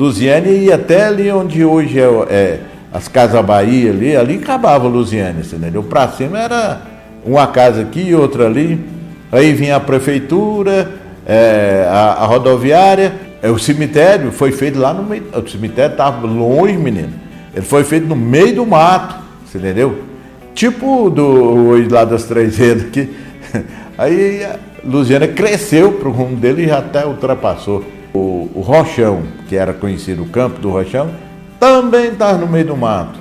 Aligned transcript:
Luziane 0.00 0.50
ia 0.50 0.76
até 0.76 1.04
ali 1.04 1.30
onde 1.30 1.64
hoje 1.64 2.00
é, 2.00 2.04
é 2.30 2.60
as 2.92 3.06
Casas 3.06 3.44
Bahia 3.44 3.90
ali, 3.90 4.16
ali 4.16 4.34
acabava 4.36 4.88
Luziane, 4.88 5.42
entendeu? 5.42 5.82
Para 5.82 6.08
cima 6.08 6.38
era 6.38 6.80
uma 7.24 7.46
casa 7.46 7.82
aqui 7.82 8.08
e 8.08 8.14
outra 8.14 8.46
ali, 8.46 8.84
aí 9.30 9.52
vinha 9.52 9.76
a 9.76 9.80
prefeitura, 9.80 10.90
é, 11.26 11.86
a, 11.88 12.14
a, 12.14 12.24
rodoviária, 12.24 13.12
é, 13.42 13.50
o 13.50 13.58
cemitério 13.58 14.30
foi 14.30 14.52
feito 14.52 14.78
lá 14.78 14.92
no 14.92 15.02
meio, 15.02 15.24
o 15.32 15.48
cemitério 15.48 15.92
estava 15.92 16.26
longe, 16.26 16.76
menino, 16.76 17.12
ele 17.54 17.64
foi 17.64 17.84
feito 17.84 18.06
no 18.06 18.16
meio 18.16 18.54
do 18.54 18.66
mato, 18.66 19.16
você 19.44 19.58
entendeu? 19.58 20.02
Tipo 20.54 21.08
do 21.10 21.24
hoje 21.24 21.88
lá 21.88 22.04
das 22.04 22.24
Três 22.24 22.56
Redes 22.58 22.84
aqui, 22.84 23.14
aí 23.96 24.46
Luziana 24.84 25.28
cresceu 25.28 25.92
para 25.92 26.08
o 26.08 26.12
rumo 26.12 26.36
dele 26.36 26.64
e 26.64 26.68
já 26.68 26.78
até 26.78 27.06
ultrapassou. 27.06 27.84
O, 28.12 28.50
o 28.54 28.60
Rochão, 28.60 29.22
que 29.48 29.54
era 29.54 29.72
conhecido 29.72 30.24
o 30.24 30.28
campo 30.28 30.58
do 30.58 30.68
Rochão, 30.70 31.10
também 31.60 32.08
estava 32.08 32.38
no 32.38 32.48
meio 32.48 32.66
do 32.66 32.76
mato, 32.76 33.18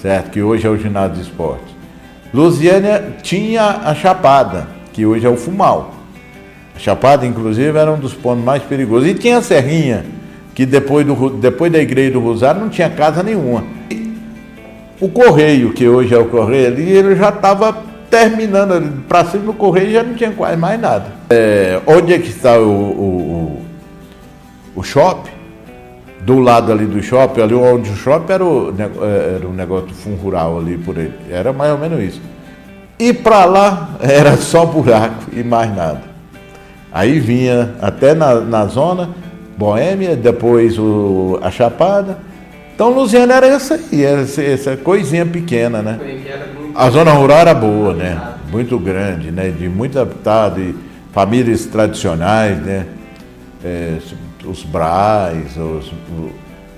certo? 0.00 0.30
Que 0.30 0.42
hoje 0.42 0.66
é 0.66 0.70
o 0.70 0.76
ginásio 0.76 1.16
de 1.16 1.22
esporte. 1.22 1.76
Lusiânia 2.32 3.16
tinha 3.22 3.80
a 3.84 3.94
Chapada, 3.94 4.68
que 4.92 5.04
hoje 5.04 5.26
é 5.26 5.28
o 5.28 5.36
Fumal. 5.36 5.92
Chapada, 6.80 7.26
inclusive, 7.26 7.78
era 7.78 7.92
um 7.92 7.98
dos 7.98 8.14
pontos 8.14 8.42
mais 8.42 8.62
perigosos. 8.62 9.08
E 9.08 9.14
tinha 9.14 9.38
a 9.38 9.42
Serrinha, 9.42 10.04
que 10.54 10.64
depois, 10.64 11.06
do, 11.06 11.30
depois 11.30 11.70
da 11.70 11.78
igreja 11.78 12.12
do 12.12 12.20
Rosário 12.20 12.60
não 12.60 12.70
tinha 12.70 12.88
casa 12.88 13.22
nenhuma. 13.22 13.64
O 14.98 15.08
Correio, 15.08 15.72
que 15.72 15.86
hoje 15.86 16.14
é 16.14 16.18
o 16.18 16.24
Correio 16.24 16.68
ali, 16.68 16.90
ele 16.90 17.16
já 17.16 17.28
estava 17.28 17.76
terminando. 18.08 19.04
Para 19.06 19.26
cima 19.26 19.44
do 19.44 19.52
Correio 19.52 19.92
já 19.92 20.02
não 20.02 20.14
tinha 20.14 20.30
quase 20.30 20.56
mais 20.56 20.80
nada. 20.80 21.06
É, 21.28 21.80
onde 21.86 22.14
é 22.14 22.18
que 22.18 22.28
está 22.28 22.58
o, 22.58 22.70
o, 22.70 23.62
o 24.74 24.82
shopping? 24.82 25.40
do 26.22 26.38
lado 26.38 26.70
ali 26.70 26.84
do 26.84 27.02
shopping, 27.02 27.40
ali 27.40 27.54
onde 27.54 27.90
o 27.90 27.96
shopping 27.96 28.32
era 28.32 28.44
o, 28.44 28.74
era 29.34 29.46
o 29.46 29.52
negócio 29.52 29.86
do 29.86 29.94
fundo 29.94 30.16
rural 30.16 30.58
ali 30.58 30.76
por 30.76 30.98
ele. 30.98 31.14
Era 31.30 31.52
mais 31.52 31.72
ou 31.72 31.78
menos 31.78 32.02
isso. 32.02 32.20
E 32.98 33.12
para 33.12 33.46
lá 33.46 33.90
era 34.00 34.36
só 34.36 34.66
buraco 34.66 35.24
e 35.32 35.42
mais 35.42 35.74
nada. 35.74 36.09
Aí 36.92 37.20
vinha 37.20 37.74
até 37.80 38.14
na, 38.14 38.40
na 38.40 38.66
zona, 38.66 39.10
Boêmia, 39.56 40.16
depois 40.16 40.78
o, 40.78 41.38
a 41.42 41.50
Chapada. 41.50 42.18
Então 42.74 42.90
Luziana 42.90 43.34
era 43.34 43.46
essa 43.46 43.74
aí, 43.74 44.02
era 44.02 44.22
essa, 44.22 44.42
essa 44.42 44.76
coisinha 44.76 45.26
pequena, 45.26 45.82
né? 45.82 45.98
A 46.74 46.88
zona 46.90 47.12
rural 47.12 47.38
era 47.38 47.54
boa, 47.54 47.92
né? 47.92 48.20
Muito 48.50 48.78
grande, 48.78 49.30
né? 49.30 49.50
De 49.50 49.68
muito 49.68 49.98
habitado, 49.98 50.60
e 50.60 50.74
famílias 51.12 51.66
tradicionais, 51.66 52.58
né? 52.58 52.86
É, 53.62 53.98
os 54.44 54.62
Braz, 54.64 55.56
os, 55.56 55.92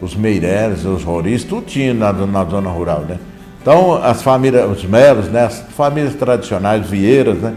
os 0.00 0.16
Meireles, 0.16 0.84
os 0.84 1.05
Roris, 1.05 1.44
tudo 1.44 1.62
tinha 1.62 1.94
na, 1.94 2.12
na 2.12 2.44
zona 2.44 2.68
rural, 2.68 3.05
né? 3.08 3.18
Então, 3.62 3.94
as 4.02 4.20
famílias, 4.22 4.68
os 4.68 4.84
Melos, 4.84 5.28
né, 5.28 5.44
as 5.44 5.60
famílias 5.77 6.14
tradicionais, 6.14 6.84
Vieiras, 6.90 7.38
né, 7.38 7.55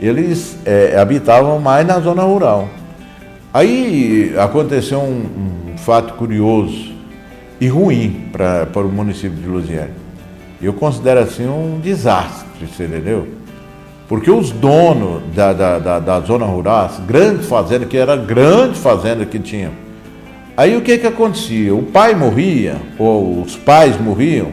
eles 0.00 0.56
é, 0.64 0.96
habitavam 0.98 1.58
mais 1.58 1.86
na 1.86 2.00
zona 2.00 2.22
rural. 2.22 2.68
Aí 3.52 4.34
aconteceu 4.36 5.00
um, 5.00 5.72
um 5.72 5.78
fato 5.78 6.14
curioso 6.14 6.92
e 7.60 7.68
ruim 7.68 8.28
para 8.32 8.80
o 8.80 8.88
município 8.88 9.36
de 9.36 9.46
Luziane. 9.46 9.92
Eu 10.60 10.72
considero 10.72 11.20
assim 11.20 11.46
um 11.46 11.78
desastre, 11.80 12.66
você 12.66 12.84
entendeu? 12.84 13.28
Porque 14.08 14.30
os 14.30 14.50
donos 14.50 15.22
da, 15.34 15.52
da, 15.52 15.78
da, 15.78 15.98
da 15.98 16.20
zona 16.20 16.44
rural, 16.44 16.86
as 16.86 16.98
grandes 17.00 17.46
fazendas, 17.46 17.88
que 17.88 17.96
era 17.96 18.16
grande 18.16 18.78
fazenda 18.78 19.24
que 19.24 19.38
tinha. 19.38 19.70
Aí 20.56 20.76
o 20.76 20.82
que 20.82 20.98
que 20.98 21.06
acontecia? 21.06 21.74
O 21.74 21.82
pai 21.82 22.14
morria, 22.14 22.76
ou 22.98 23.42
os 23.42 23.56
pais 23.56 24.00
morriam, 24.00 24.48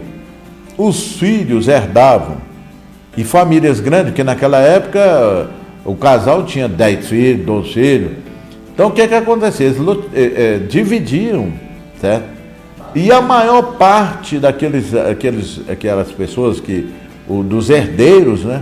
os 0.78 1.14
filhos 1.14 1.68
herdavam. 1.68 2.38
E 3.18 3.24
famílias 3.24 3.80
grandes, 3.80 4.14
que 4.14 4.24
naquela 4.24 4.60
época 4.60 5.50
o 5.84 5.96
casal 5.96 6.46
tinha 6.46 6.68
10 6.68 7.08
filhos, 7.08 7.46
12 7.46 7.74
filhos. 7.74 8.12
Então 8.74 8.88
o 8.88 8.92
que 8.92 9.08
que 9.08 9.16
acontecia? 9.16 9.68
Eles 9.68 9.78
é, 10.14 10.22
é, 10.22 10.58
dividiam, 10.60 11.52
certo? 12.00 12.26
E 12.94 13.12
a 13.12 13.22
maior 13.22 13.78
parte 13.78 14.38
daqueles, 14.38 14.94
aqueles, 14.94 15.62
aquelas 15.70 16.12
pessoas 16.12 16.60
que, 16.60 16.90
o, 17.28 17.42
dos 17.42 17.70
herdeiros, 17.70 18.44
né? 18.44 18.62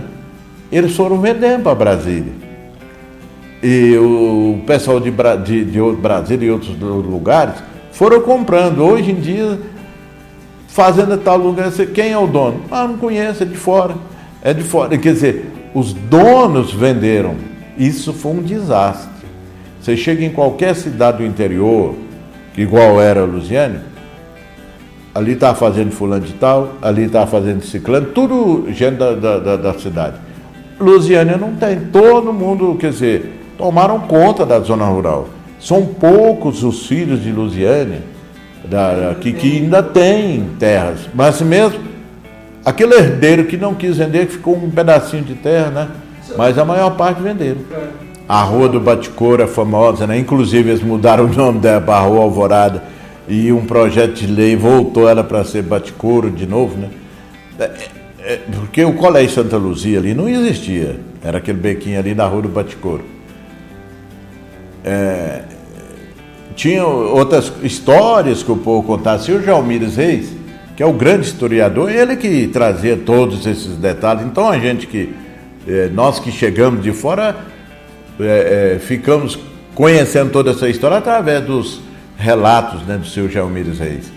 eles 0.70 0.94
foram 0.94 1.20
vendendo 1.20 1.64
para 1.64 1.74
Brasília. 1.74 2.32
E 3.62 3.96
o 3.96 4.60
pessoal 4.66 5.00
de, 5.00 5.10
de, 5.44 5.64
de 5.64 5.80
Brasília 5.92 6.46
e 6.46 6.50
outros 6.50 6.78
lugares 6.78 7.56
foram 7.92 8.20
comprando. 8.20 8.82
Hoje 8.82 9.10
em 9.10 9.16
dia, 9.16 9.58
fazenda 10.68 11.18
tal 11.18 11.36
lugar, 11.36 11.70
quem 11.92 12.12
é 12.12 12.18
o 12.18 12.26
dono? 12.26 12.62
Ah, 12.70 12.86
não 12.86 12.96
conheço, 12.96 13.42
é 13.42 13.46
de 13.46 13.56
fora. 13.56 13.94
É 14.42 14.54
de 14.54 14.62
fora. 14.62 14.96
Quer 14.96 15.12
dizer, 15.12 15.50
os 15.74 15.92
donos 15.92 16.72
venderam. 16.72 17.36
Isso 17.76 18.12
foi 18.12 18.32
um 18.32 18.42
desastre. 18.42 19.08
Você 19.80 19.96
chega 19.96 20.24
em 20.24 20.30
qualquer 20.30 20.74
cidade 20.74 21.18
do 21.18 21.26
interior, 21.26 21.94
igual 22.56 23.00
era 23.00 23.24
Luziane, 23.24 23.80
ali 25.14 25.32
está 25.32 25.54
fazendo 25.54 25.90
fulano 25.90 26.24
de 26.24 26.34
tal, 26.34 26.74
ali 26.82 27.04
está 27.04 27.26
fazendo 27.26 27.64
ciclano, 27.64 28.08
tudo 28.08 28.66
gente 28.70 28.96
da, 28.96 29.14
da, 29.14 29.56
da 29.56 29.74
cidade. 29.74 30.16
Lusiânia 30.78 31.36
não 31.36 31.54
tem. 31.54 31.78
Todo 31.92 32.32
mundo, 32.32 32.76
quer 32.78 32.90
dizer, 32.90 33.40
tomaram 33.58 34.00
conta 34.00 34.46
da 34.46 34.58
zona 34.60 34.84
rural. 34.84 35.28
São 35.58 35.84
poucos 35.84 36.62
os 36.62 36.86
filhos 36.86 37.22
de 37.22 37.30
Lusiânia 37.30 38.02
da, 38.64 39.14
que, 39.20 39.32
que 39.32 39.58
ainda 39.58 39.82
têm 39.82 40.48
terras. 40.58 41.00
Mas 41.14 41.40
mesmo, 41.42 41.80
aquele 42.64 42.94
herdeiro 42.94 43.44
que 43.44 43.56
não 43.56 43.74
quis 43.74 43.96
vender, 43.96 44.26
que 44.26 44.32
ficou 44.32 44.56
um 44.56 44.70
pedacinho 44.70 45.24
de 45.24 45.34
terra, 45.34 45.70
né? 45.70 45.88
Mas 46.36 46.58
a 46.58 46.64
maior 46.64 46.90
parte 46.96 47.20
venderam. 47.20 47.60
A 48.28 48.42
Rua 48.42 48.68
do 48.68 48.80
Baticoura 48.80 49.44
é 49.44 49.46
famosa, 49.46 50.06
né? 50.06 50.18
Inclusive 50.18 50.70
eles 50.70 50.82
mudaram 50.82 51.24
o 51.24 51.28
nome 51.28 51.58
dela 51.58 51.80
para 51.80 52.00
Rua 52.00 52.22
Alvorada 52.22 52.82
e 53.28 53.52
um 53.52 53.64
projeto 53.64 54.14
de 54.14 54.26
lei 54.26 54.56
voltou 54.56 55.08
ela 55.08 55.24
para 55.24 55.44
ser 55.44 55.62
Baticouro 55.62 56.30
de 56.30 56.46
novo, 56.46 56.76
né? 56.78 56.88
É, 57.58 57.70
é, 58.22 58.36
porque 58.36 58.84
o 58.84 58.94
Colégio 58.94 59.34
Santa 59.34 59.56
Luzia 59.56 59.98
ali 59.98 60.14
não 60.14 60.28
existia. 60.28 60.98
Era 61.22 61.38
aquele 61.38 61.58
bequinho 61.58 61.98
ali 61.98 62.14
na 62.14 62.26
rua 62.26 62.42
do 62.42 62.48
Baticouro. 62.48 63.04
É, 64.84 65.42
tinha 66.54 66.84
outras 66.86 67.52
histórias 67.62 68.42
que 68.42 68.52
o 68.52 68.56
povo 68.56 68.86
contava. 68.86 69.22
O 69.22 69.42
Jalmires 69.42 69.96
Reis, 69.96 70.32
que 70.80 70.84
é 70.84 70.86
o 70.86 70.94
grande 70.94 71.26
historiador, 71.26 71.90
ele 71.90 72.16
que 72.16 72.46
trazia 72.48 72.96
todos 72.96 73.46
esses 73.46 73.76
detalhes. 73.76 74.24
Então 74.24 74.48
a 74.48 74.58
gente 74.58 74.86
que, 74.86 75.14
é, 75.68 75.90
nós 75.92 76.18
que 76.18 76.32
chegamos 76.32 76.82
de 76.82 76.90
fora, 76.90 77.36
é, 78.18 78.76
é, 78.76 78.78
ficamos 78.78 79.38
conhecendo 79.74 80.30
toda 80.30 80.52
essa 80.52 80.70
história 80.70 80.96
através 80.96 81.44
dos 81.44 81.82
relatos 82.16 82.80
né, 82.86 82.96
do 82.96 83.04
seu 83.04 83.28
Jalmires 83.28 83.78
Reis. 83.78 84.10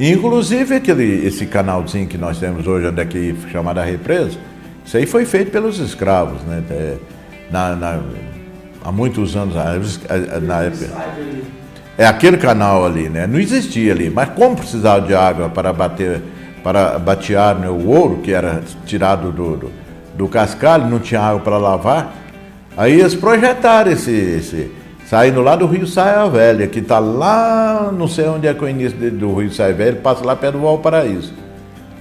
Inclusive 0.00 0.74
aquele, 0.74 1.24
esse 1.24 1.46
canalzinho 1.46 2.08
que 2.08 2.18
nós 2.18 2.40
temos 2.40 2.66
hoje, 2.66 2.88
onde 2.88 3.00
é 3.00 3.04
que 3.04 3.36
chamada 3.52 3.84
represa, 3.84 4.36
isso 4.84 4.96
aí 4.96 5.06
foi 5.06 5.24
feito 5.24 5.52
pelos 5.52 5.78
escravos, 5.78 6.42
né? 6.42 6.64
Na, 7.48 7.76
na, 7.76 8.00
há 8.84 8.90
muitos 8.90 9.36
anos, 9.36 9.54
na 9.54 10.62
época. 10.62 10.88
É 11.98 12.06
aquele 12.06 12.36
canal 12.36 12.84
ali, 12.84 13.08
né? 13.08 13.26
Não 13.26 13.38
existia 13.38 13.92
ali, 13.92 14.10
mas 14.10 14.28
como 14.30 14.56
precisava 14.56 15.06
de 15.06 15.14
água 15.14 15.48
para 15.48 15.72
bater, 15.72 16.20
para 16.62 16.98
batear 16.98 17.58
né, 17.58 17.70
o 17.70 17.88
ouro 17.88 18.18
que 18.18 18.32
era 18.32 18.62
tirado 18.84 19.32
do, 19.32 19.56
do, 19.56 19.72
do 20.14 20.28
cascalho, 20.28 20.88
não 20.88 20.98
tinha 20.98 21.20
água 21.20 21.40
para 21.40 21.56
lavar, 21.56 22.14
aí 22.76 23.00
eles 23.00 23.14
projetaram 23.14 23.90
esse, 23.90 24.10
esse 24.10 24.70
saindo 25.06 25.40
lá 25.40 25.56
do 25.56 25.64
Rio 25.66 25.86
Saia 25.86 26.28
Velha, 26.28 26.66
que 26.66 26.80
está 26.80 26.98
lá, 26.98 27.90
não 27.96 28.06
sei 28.06 28.26
onde 28.26 28.46
é 28.46 28.52
que 28.52 28.62
o 28.62 28.68
início 28.68 28.98
do 29.12 29.34
Rio 29.34 29.50
Saia 29.50 29.72
Velha, 29.72 29.96
passa 29.96 30.22
lá 30.22 30.36
perto 30.36 30.58
do 30.58 30.64
Valparaíso. 30.64 31.32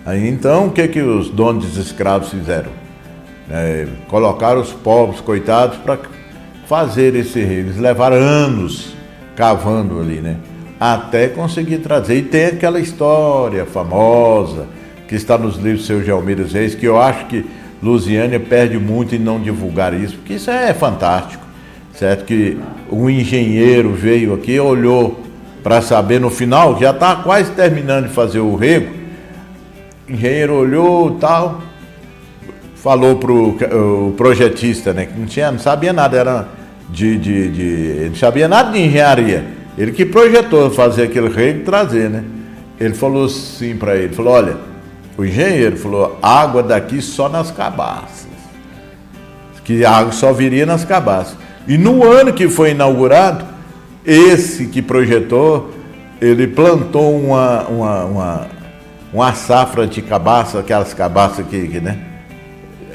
Aí 0.06 0.28
então, 0.28 0.68
o 0.68 0.72
que 0.72 0.88
que 0.90 1.02
os 1.02 1.30
donos 1.30 1.66
dos 1.66 1.78
escravos 1.78 2.30
fizeram? 2.30 2.72
É, 3.50 3.88
colocaram 4.08 4.60
os 4.60 4.74
povos 4.74 5.22
coitados 5.22 5.78
para 5.78 6.00
fazer 6.68 7.16
esse 7.16 7.40
rio. 7.40 7.60
Eles 7.60 7.78
levaram 7.78 8.18
anos 8.18 8.95
cavando 9.36 10.00
ali, 10.00 10.22
né? 10.22 10.38
Até 10.80 11.28
conseguir 11.28 11.80
trazer. 11.80 12.18
E 12.18 12.22
tem 12.24 12.46
aquela 12.46 12.80
história 12.80 13.66
famosa 13.66 14.68
que 15.08 15.16
está 15.16 15.38
nos 15.38 15.56
livros 15.56 15.82
do 15.82 15.88
seu 15.88 16.04
Gelmiro 16.04 16.46
Reis, 16.48 16.76
que 16.76 16.86
eu 16.86 17.00
acho 17.00 17.26
que 17.28 17.46
Lusiânia 17.82 18.40
perde 18.40 18.78
muito 18.80 19.16
em 19.16 19.20
não 19.20 19.40
divulgar 19.40 19.94
isso, 19.94 20.16
porque 20.18 20.34
isso 20.34 20.50
é 20.50 20.74
fantástico 20.74 21.46
certo? 21.96 22.26
Que 22.26 22.58
um 22.92 23.10
engenheiro 23.10 23.94
veio 23.94 24.34
aqui, 24.34 24.60
olhou 24.60 25.20
para 25.64 25.82
saber 25.82 26.20
no 26.20 26.30
final, 26.30 26.80
já 26.80 26.92
estava 26.92 27.24
quase 27.24 27.52
terminando 27.52 28.08
de 28.08 28.14
fazer 28.14 28.40
o 28.40 28.56
rego. 28.56 28.94
O 30.08 30.14
engenheiro 30.14 30.54
olhou 30.54 31.18
tal, 31.20 31.62
falou 32.76 33.16
para 33.16 33.32
o 33.32 34.14
projetista, 34.16 34.94
né, 34.94 35.08
que 35.08 35.18
não, 35.18 35.26
tinha, 35.26 35.52
não 35.52 35.58
sabia 35.58 35.92
nada, 35.92 36.18
era 36.18 36.48
de, 36.90 37.18
de, 37.18 37.50
de, 37.50 37.62
ele 37.62 38.10
não 38.10 38.16
sabia 38.16 38.48
nada 38.48 38.72
de 38.72 38.80
engenharia. 38.80 39.46
Ele 39.78 39.92
que 39.92 40.06
projetou 40.06 40.70
fazer 40.72 41.04
aquele 41.04 41.28
e 41.28 41.64
trazer, 41.64 42.10
né? 42.10 42.24
Ele 42.80 42.94
falou 42.94 43.26
assim 43.26 43.76
para 43.76 43.96
ele, 43.96 44.14
falou, 44.14 44.34
olha, 44.34 44.58
o 45.18 45.26
engenheiro 45.26 45.78
falou, 45.78 46.20
água 46.22 46.62
daqui 46.62 47.02
só 47.02 47.30
nas 47.30 47.52
cabaças. 47.52 48.28
Que 49.64 49.84
a 49.84 49.92
água 49.92 50.12
só 50.12 50.32
viria 50.32 50.66
nas 50.66 50.86
cabaças. 50.86 51.36
E 51.68 51.78
no 51.78 52.04
ano 52.04 52.32
que 52.32 52.48
foi 52.48 52.72
inaugurado, 52.72 53.46
esse 54.06 54.68
que 54.68 54.82
projetou, 54.82 55.74
ele 56.22 56.48
plantou 56.48 57.20
uma, 57.20 57.64
uma, 57.64 58.06
uma, 58.06 58.48
uma 59.12 59.34
safra 59.34 59.88
de 59.88 60.02
cabaça, 60.02 60.60
aquelas 60.60 60.94
cabaças 60.94 61.46
que, 61.48 61.68
que 61.68 61.80
né? 61.80 61.98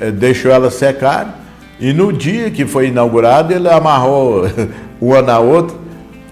Eh, 0.00 0.10
deixou 0.12 0.52
ela 0.52 0.70
secar. 0.70 1.39
E 1.80 1.94
no 1.94 2.12
dia 2.12 2.50
que 2.50 2.66
foi 2.66 2.88
inaugurado, 2.88 3.54
ele 3.54 3.68
amarrou 3.68 4.44
uma 5.00 5.22
na 5.22 5.38
outra 5.38 5.76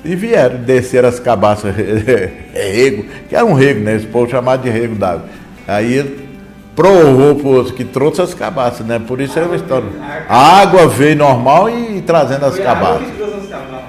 e 0.04 0.14
vieram 0.14 0.58
descer 0.58 1.04
as 1.04 1.18
cabaças 1.18 1.74
rego, 2.52 3.04
que 3.28 3.34
era 3.34 3.44
um 3.44 3.54
rego, 3.54 3.80
né? 3.80 3.96
Esse 3.96 4.06
povo 4.06 4.30
chamado 4.30 4.62
de 4.62 4.70
rego 4.70 4.94
d'água. 4.94 5.24
Aí 5.66 5.92
ele 5.94 6.28
provou 6.76 7.34
para 7.34 7.46
o 7.46 7.54
outro 7.54 7.74
que 7.74 7.84
trouxe 7.84 8.20
as 8.20 8.34
cabaças, 8.34 8.86
né? 8.86 8.98
Por 8.98 9.20
isso 9.20 9.38
é 9.38 9.42
uma 9.42 9.56
história. 9.56 9.88
A 10.28 10.60
água 10.60 10.86
veio 10.86 11.16
normal 11.16 11.68
e 11.70 12.02
trazendo 12.02 12.44
as 12.44 12.58
cabaças. 12.58 13.08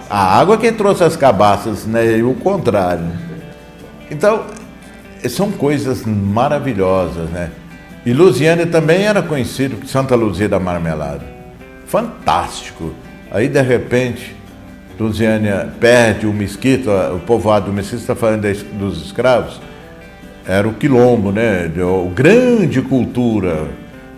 A 0.09 0.39
água 0.39 0.57
que 0.57 0.71
trouxe 0.71 1.03
as 1.03 1.15
cabaças, 1.15 1.85
né? 1.85 2.17
E 2.17 2.23
o 2.23 2.33
contrário. 2.33 3.05
Então, 4.09 4.45
são 5.27 5.51
coisas 5.51 6.03
maravilhosas, 6.05 7.29
né? 7.29 7.51
E 8.05 8.13
Luziane 8.13 8.65
também 8.65 9.05
era 9.05 9.21
conhecido 9.21 9.85
Santa 9.87 10.15
Luzia 10.15 10.49
da 10.49 10.59
Marmelada. 10.59 11.38
Fantástico. 11.89 12.93
Aí, 13.31 13.47
de 13.47 13.61
repente, 13.61 14.35
Luziânia 14.99 15.67
perde 15.79 16.27
o 16.27 16.31
Mesquita, 16.31 17.11
o 17.13 17.19
povoado 17.19 17.65
do 17.65 17.73
Mesquita 17.73 17.97
está 17.97 18.15
falando 18.15 18.41
dos 18.77 19.03
escravos, 19.03 19.59
era 20.45 20.67
o 20.67 20.73
quilombo, 20.73 21.31
né? 21.31 21.71
O 21.77 22.09
grande 22.09 22.79
cultura 22.83 23.67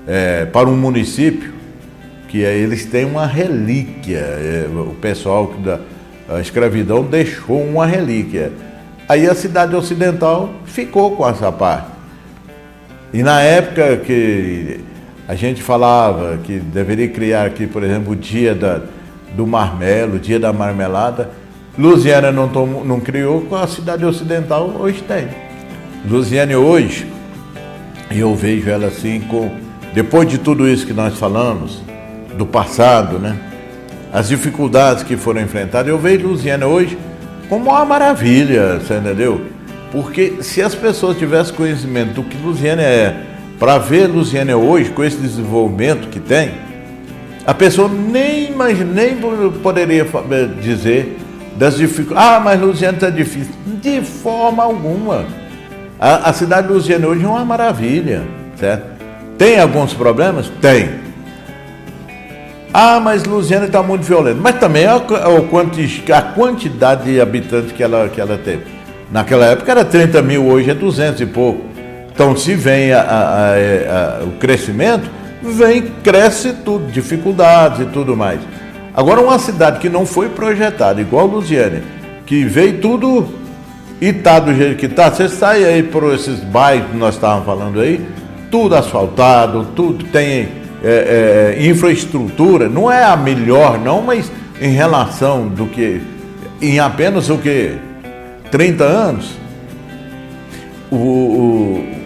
é, 0.06 0.44
para 0.46 0.68
um 0.68 0.76
município 0.76 1.54
que 2.28 2.44
é, 2.44 2.58
eles 2.58 2.86
têm 2.86 3.06
uma 3.06 3.26
relíquia. 3.26 4.20
É, 4.20 4.68
o 4.70 4.96
pessoal 5.00 5.54
da 5.64 5.80
escravidão 6.42 7.04
deixou 7.04 7.62
uma 7.64 7.86
relíquia. 7.86 8.52
Aí 9.08 9.30
a 9.30 9.36
cidade 9.36 9.74
ocidental 9.76 10.54
ficou 10.66 11.16
com 11.16 11.28
essa 11.28 11.52
parte. 11.52 11.88
E 13.14 13.24
na 13.24 13.42
época 13.42 13.98
que 13.98 14.80
a 15.32 15.36
gente 15.36 15.64
falava 15.64 16.38
que 16.44 16.60
deveria 16.60 17.08
criar 17.08 17.46
aqui, 17.46 17.66
por 17.66 17.84
exemplo, 17.84 18.12
o 18.12 18.16
dia 18.18 18.54
da, 18.54 18.82
do 19.34 19.48
marmelo, 19.48 20.18
o 20.18 20.20
dia 20.20 20.38
da 20.38 20.52
marmelada, 20.52 21.30
Luziana 21.80 22.34
não, 22.34 22.50
tomou, 22.50 22.84
não 22.84 23.00
criou, 23.00 23.48
a 23.56 23.66
cidade 23.66 24.04
ocidental 24.04 24.76
hoje 24.78 25.02
tem. 25.04 25.30
Luziane 26.06 26.54
hoje, 26.54 27.08
eu 28.14 28.36
vejo 28.36 28.70
ela 28.70 28.88
assim 28.88 29.22
com. 29.22 29.50
Depois 29.94 30.28
de 30.28 30.38
tudo 30.38 30.68
isso 30.68 30.86
que 30.86 30.92
nós 30.92 31.18
falamos, 31.18 31.82
do 32.38 32.46
passado, 32.46 33.18
né? 33.18 33.38
As 34.12 34.28
dificuldades 34.28 35.02
que 35.02 35.16
foram 35.16 35.40
enfrentadas, 35.40 35.88
eu 35.88 35.98
vejo 35.98 36.28
Luziane 36.28 36.66
hoje 36.66 36.98
como 37.48 37.70
uma 37.70 37.86
maravilha, 37.86 38.80
você 38.80 38.96
entendeu? 38.96 39.46
Porque 39.94 40.44
se 40.44 40.62
as 40.62 40.76
pessoas 40.76 41.18
tivessem 41.18 41.56
conhecimento 41.56 42.16
do 42.16 42.24
que 42.24 42.36
Luziane 42.36 42.84
é, 42.84 43.31
para 43.62 43.78
ver 43.78 44.08
Luziane 44.08 44.56
hoje, 44.56 44.90
com 44.90 45.04
esse 45.04 45.18
desenvolvimento 45.18 46.08
que 46.10 46.20
tem, 46.20 46.54
a 47.46 47.54
pessoa 47.54 47.88
nem, 47.88 48.52
nem 48.92 49.18
poderia 49.62 50.04
dizer 50.60 51.20
das 51.58 51.78
dificuldades. 51.78 52.28
Ah, 52.28 52.40
mas 52.40 52.60
Luziane 52.60 52.96
está 52.96 53.12
difícil. 53.12 53.54
De 53.80 54.02
forma 54.02 54.64
alguma. 54.64 55.26
A, 56.00 56.32
a 56.32 56.34
cidade 56.34 56.70
de 56.70 56.74
Luziane 56.74 57.06
hoje 57.06 57.24
é 57.24 57.28
uma 57.28 57.46
maravilha, 57.46 58.24
certo? 58.56 58.84
Tem 59.38 59.60
alguns 59.60 59.94
problemas? 59.94 60.52
Tem. 60.60 60.90
Ah, 62.74 63.00
mas 63.00 63.26
Luziane 63.26 63.68
está 63.68 63.84
muito 63.84 64.02
violenta. 64.02 64.40
Mas 64.42 64.56
também 64.56 64.88
a, 64.88 64.94
a, 64.96 66.18
a, 66.18 66.22
quantidade 66.34 67.04
de 67.04 67.22
habitantes 67.22 67.74
que 67.74 67.84
ela, 67.84 68.10
que 68.10 68.20
ela 68.20 68.40
teve. 68.44 68.64
Naquela 69.12 69.46
época 69.46 69.70
era 69.70 69.86
30 69.86 70.20
mil, 70.24 70.48
hoje 70.48 70.72
é 70.72 70.74
200 70.74 71.22
e 71.22 71.28
pouco. 71.28 71.71
Então, 72.22 72.38
se 72.38 72.54
vem 72.54 72.94
a, 72.94 74.20
o 74.22 74.34
crescimento, 74.34 75.10
vem, 75.42 75.82
cresce 76.04 76.54
tudo, 76.54 76.92
dificuldades 76.92 77.80
e 77.80 77.86
tudo 77.86 78.16
mais. 78.16 78.40
Agora, 78.94 79.20
uma 79.20 79.40
cidade 79.40 79.80
que 79.80 79.90
não 79.90 80.06
foi 80.06 80.30
projetada, 80.30 81.02
igual 81.02 81.26
Luziane, 81.26 81.82
que 82.28 82.46
veio 82.46 82.80
tudo 82.80 83.28
e 84.00 84.10
está 84.10 84.40
do 84.40 84.54
jeito 84.54 84.78
que 84.78 84.86
está, 84.86 85.10
você 85.10 85.28
sai 85.28 85.66
aí 85.66 85.82
por 85.82 86.14
esses 86.14 86.42
bairros 86.42 86.92
que 86.92 86.98
nós 86.98 87.16
estávamos 87.16 87.44
falando 87.44 87.80
aí, 87.80 88.00
tudo 88.52 88.76
asfaltado, 88.76 89.70
tudo 89.76 90.06
tem 90.06 90.48
é, 90.84 91.56
é, 91.58 91.66
infraestrutura, 91.68 92.70
não 92.70 92.92
é 92.92 93.04
a 93.04 93.18
melhor 93.18 93.80
não, 93.80 94.00
mas 94.00 94.32
em 94.62 94.70
relação 94.70 95.48
do 95.48 95.66
que, 95.66 96.00
em 96.62 96.80
apenas 96.80 97.32
o 97.32 97.40
que, 97.40 97.78
30 98.52 98.84
anos, 98.84 99.32
o, 100.92 100.98
o 100.98 102.01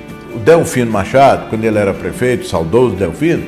Delfino 0.45 0.91
Machado, 0.91 1.49
quando 1.49 1.63
ele 1.65 1.79
era 1.79 1.91
prefeito, 1.91 2.45
saudoso 2.45 2.95
Delfino, 2.95 3.43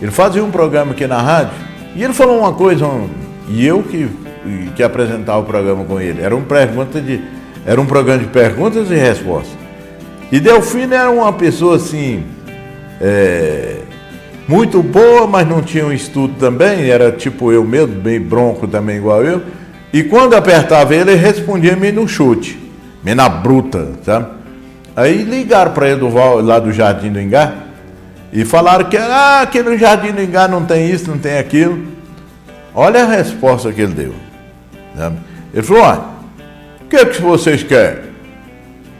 ele 0.00 0.10
fazia 0.10 0.42
um 0.42 0.50
programa 0.50 0.92
aqui 0.92 1.06
na 1.06 1.20
rádio, 1.20 1.52
e 1.94 2.02
ele 2.02 2.14
falou 2.14 2.38
uma 2.38 2.54
coisa, 2.54 2.86
um, 2.86 3.10
e 3.46 3.66
eu 3.66 3.82
que, 3.82 4.08
que 4.74 4.82
apresentava 4.82 5.40
o 5.40 5.44
programa 5.44 5.84
com 5.84 6.00
ele, 6.00 6.22
era 6.22 6.34
uma 6.34 6.46
pergunta 6.46 6.98
de 6.98 7.20
era 7.66 7.78
um 7.78 7.84
programa 7.84 8.22
de 8.22 8.28
perguntas 8.30 8.90
e 8.90 8.94
respostas. 8.94 9.52
E 10.32 10.40
Delfino 10.40 10.94
era 10.94 11.10
uma 11.10 11.30
pessoa 11.30 11.76
assim, 11.76 12.24
é, 12.98 13.76
muito 14.48 14.82
boa, 14.82 15.26
mas 15.26 15.46
não 15.46 15.60
tinha 15.60 15.84
um 15.84 15.92
estudo 15.92 16.34
também, 16.38 16.88
era 16.88 17.12
tipo 17.12 17.52
eu 17.52 17.62
mesmo, 17.62 17.96
bem 17.96 18.18
bronco 18.18 18.66
também 18.66 18.96
igual 18.96 19.22
eu. 19.22 19.42
E 19.92 20.02
quando 20.04 20.34
apertava 20.34 20.94
ele, 20.94 21.10
ele 21.10 21.20
respondia 21.20 21.76
meio 21.76 21.92
no 21.92 22.08
chute, 22.08 22.58
meio 23.04 23.16
na 23.16 23.28
bruta, 23.28 23.90
sabe? 24.02 24.39
Aí 24.96 25.22
ligaram 25.22 25.72
para 25.72 25.94
do, 25.96 26.08
lá 26.42 26.58
do 26.58 26.72
Jardim 26.72 27.10
do 27.10 27.20
Ingá 27.20 27.54
e 28.32 28.44
falaram 28.44 28.86
que 28.86 28.96
ah, 28.96 29.40
aqui 29.42 29.62
no 29.62 29.76
Jardim 29.76 30.12
do 30.12 30.22
Ingá 30.22 30.48
não 30.48 30.64
tem 30.64 30.90
isso, 30.90 31.10
não 31.10 31.18
tem 31.18 31.38
aquilo. 31.38 31.82
Olha 32.74 33.02
a 33.02 33.06
resposta 33.06 33.72
que 33.72 33.80
ele 33.80 33.94
deu. 33.94 34.14
Sabe? 34.96 35.16
Ele 35.52 35.62
falou: 35.62 35.82
olha, 35.82 36.00
que, 36.90 36.96
é 36.96 37.04
que 37.06 37.22
vocês 37.22 37.62
querem? 37.62 38.10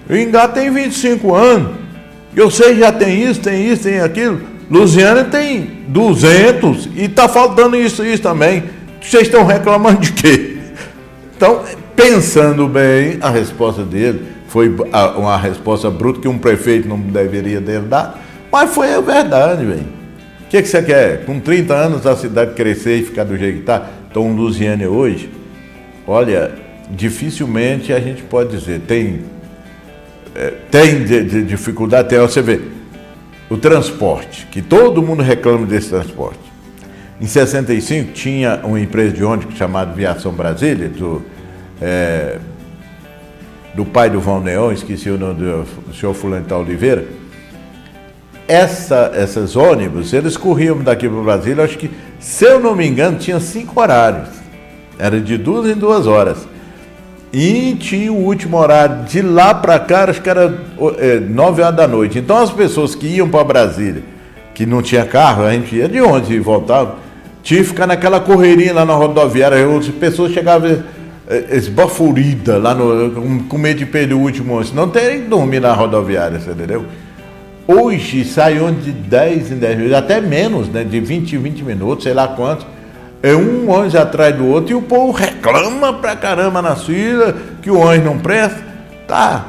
O 0.09 0.14
Ingá 0.14 0.47
tem 0.47 0.70
25 0.70 1.35
anos. 1.35 1.73
Eu 2.35 2.49
sei 2.50 2.76
já 2.76 2.92
tem 2.92 3.25
isso, 3.25 3.40
tem 3.40 3.66
isso, 3.66 3.82
tem 3.82 4.00
aquilo. 4.00 4.40
Luziana 4.70 5.25
tem 5.25 5.82
200 5.88 6.88
e 6.94 7.04
está 7.06 7.28
faltando 7.28 7.76
isso 7.76 8.04
e 8.04 8.12
isso 8.12 8.23
também. 8.23 8.62
Vocês 9.02 9.25
estão 9.25 9.44
reclamando 9.44 10.00
de 10.00 10.12
quê? 10.12 10.59
Então, 11.37 11.64
pensando 11.97 12.68
bem, 12.68 13.18
a 13.20 13.30
resposta 13.30 13.82
dele 13.82 14.23
foi 14.50 14.69
uma 15.16 15.37
resposta 15.37 15.88
bruta 15.88 16.21
que 16.21 16.26
um 16.26 16.37
prefeito 16.37 16.88
não 16.88 16.99
deveria 16.99 17.61
dado, 17.61 18.19
mas 18.50 18.75
foi 18.75 18.92
a 18.92 19.00
verdade, 19.00 19.64
velho. 19.64 19.87
O 20.40 20.49
que, 20.50 20.61
que 20.61 20.66
você 20.66 20.83
quer? 20.83 21.25
Com 21.25 21.38
30 21.38 21.73
anos 21.73 22.04
a 22.04 22.16
cidade 22.16 22.54
crescer 22.54 22.97
e 22.97 23.04
ficar 23.04 23.23
do 23.23 23.38
jeito 23.38 23.54
que 23.54 23.61
está? 23.61 23.87
Então, 24.11 24.35
Luziane 24.35 24.88
hoje, 24.88 25.30
olha, 26.04 26.50
dificilmente 26.90 27.92
a 27.92 28.00
gente 28.00 28.23
pode 28.23 28.50
dizer, 28.59 28.80
tem, 28.80 29.21
é, 30.35 30.52
tem 30.69 31.04
de, 31.04 31.23
de 31.23 31.45
dificuldade, 31.45 32.09
tem, 32.09 32.19
você 32.19 32.42
vê, 32.42 32.61
o 33.49 33.57
transporte, 33.57 34.49
que 34.50 34.61
todo 34.61 35.00
mundo 35.00 35.23
reclama 35.23 35.64
desse 35.64 35.90
transporte. 35.90 36.40
Em 37.21 37.26
65 37.26 38.14
tinha 38.14 38.61
uma 38.64 38.80
empresa 38.80 39.12
de 39.14 39.23
ônibus 39.23 39.57
chamada 39.57 39.92
Viação 39.92 40.33
Brasília, 40.33 40.88
do, 40.88 41.25
é, 41.80 42.38
do 43.75 43.85
pai 43.85 44.11
do 44.11 44.21
Neon, 44.41 44.73
esqueci 44.73 45.11
o 45.11 45.19
nome 45.19 45.35
do, 45.35 45.67
senhor 45.95 46.15
Fulano 46.15 46.45
Oliveira. 46.57 47.05
Essa, 48.49 49.12
essas 49.15 49.55
ônibus, 49.55 50.12
eles 50.12 50.37
corriam 50.37 50.79
daqui 50.79 51.09
para 51.09 51.19
o 51.19 51.23
Brasília, 51.23 51.65
acho 51.65 51.79
que, 51.79 51.91
se 52.19 52.45
eu 52.45 52.59
não 52.59 52.75
me 52.75 52.87
engano, 52.87 53.17
tinha 53.17 53.39
cinco 53.39 53.81
horários. 53.81 54.29
Era 54.99 55.21
de 55.21 55.39
duas 55.39 55.71
em 55.71 55.79
duas 55.79 56.07
horas. 56.07 56.49
E 57.33 57.77
tinha 57.77 58.12
o 58.12 58.17
último 58.17 58.59
horário 58.59 59.05
de 59.05 59.23
lá 59.23 59.55
para 59.55 59.79
cá, 59.79 60.05
acho 60.05 60.21
que 60.21 60.29
era 60.29 60.53
é, 60.99 61.21
9 61.21 61.62
horas 61.62 61.77
da 61.77 61.87
noite. 61.87 62.19
Então 62.19 62.37
as 62.37 62.50
pessoas 62.50 62.97
que 62.97 63.07
iam 63.07 63.29
para 63.29 63.45
Brasília, 63.45 64.03
que 64.53 64.67
não 64.67 64.83
tinha 64.83 65.05
carro, 65.05 65.45
a 65.45 65.53
gente 65.53 65.77
ia 65.77 65.89
de 65.89 66.00
onde 66.00 66.35
e 66.35 66.41
voltava, 66.41 66.97
tinha 67.41 67.61
que 67.61 67.69
ficar 67.69 67.87
naquela 67.87 68.19
correria 68.19 68.75
lá 68.75 68.85
na 68.85 68.95
rodoviária, 68.95 69.65
as 69.65 69.89
pessoas 69.89 70.33
chegavam 70.33 70.83
esbaforida 71.50 72.58
lá 72.58 72.75
no. 72.75 73.42
com, 73.49 73.58
medo 73.58 73.78
de 73.78 73.87
perder 73.87 74.14
o 74.14 74.18
último 74.18 74.60
Não 74.75 74.88
tem 74.88 75.22
que 75.22 75.28
dormir 75.28 75.60
na 75.60 75.72
rodoviária, 75.72 76.40
você 76.40 76.50
entendeu? 76.50 76.84
Hoje 77.68 78.25
sai 78.25 78.58
de 78.72 78.90
10 78.90 79.52
em 79.52 79.56
10 79.56 79.76
minutos, 79.76 79.96
até 79.96 80.20
menos, 80.20 80.68
né? 80.68 80.82
De 80.82 80.99
20 80.99 81.37
em 81.37 81.38
20 81.38 81.62
minutos, 81.62 82.02
sei 82.02 82.12
lá 82.12 82.26
quantos. 82.26 82.66
É 83.22 83.34
um 83.34 83.70
ônibus 83.70 83.94
atrás 83.94 84.34
do 84.34 84.46
outro 84.46 84.72
e 84.72 84.75
o 84.75 84.82
povo 84.82 85.12
reclama 85.12 85.92
pra 85.92 86.16
caramba 86.16 86.60
na 86.60 86.75
fila 86.75 87.37
que 87.62 87.70
o 87.70 87.78
ônibus 87.78 88.06
não 88.06 88.18
presta. 88.18 88.60
Tá, 89.06 89.46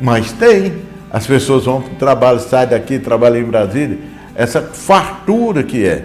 mas 0.00 0.30
tem. 0.32 0.84
As 1.10 1.26
pessoas 1.26 1.64
vão 1.64 1.80
para 1.80 1.92
o 1.92 1.96
trabalho, 1.96 2.40
saem 2.40 2.68
daqui, 2.68 2.98
trabalham 2.98 3.38
em 3.38 3.44
Brasília. 3.44 3.98
Essa 4.36 4.60
fartura 4.60 5.62
que 5.62 5.84
é. 5.84 6.04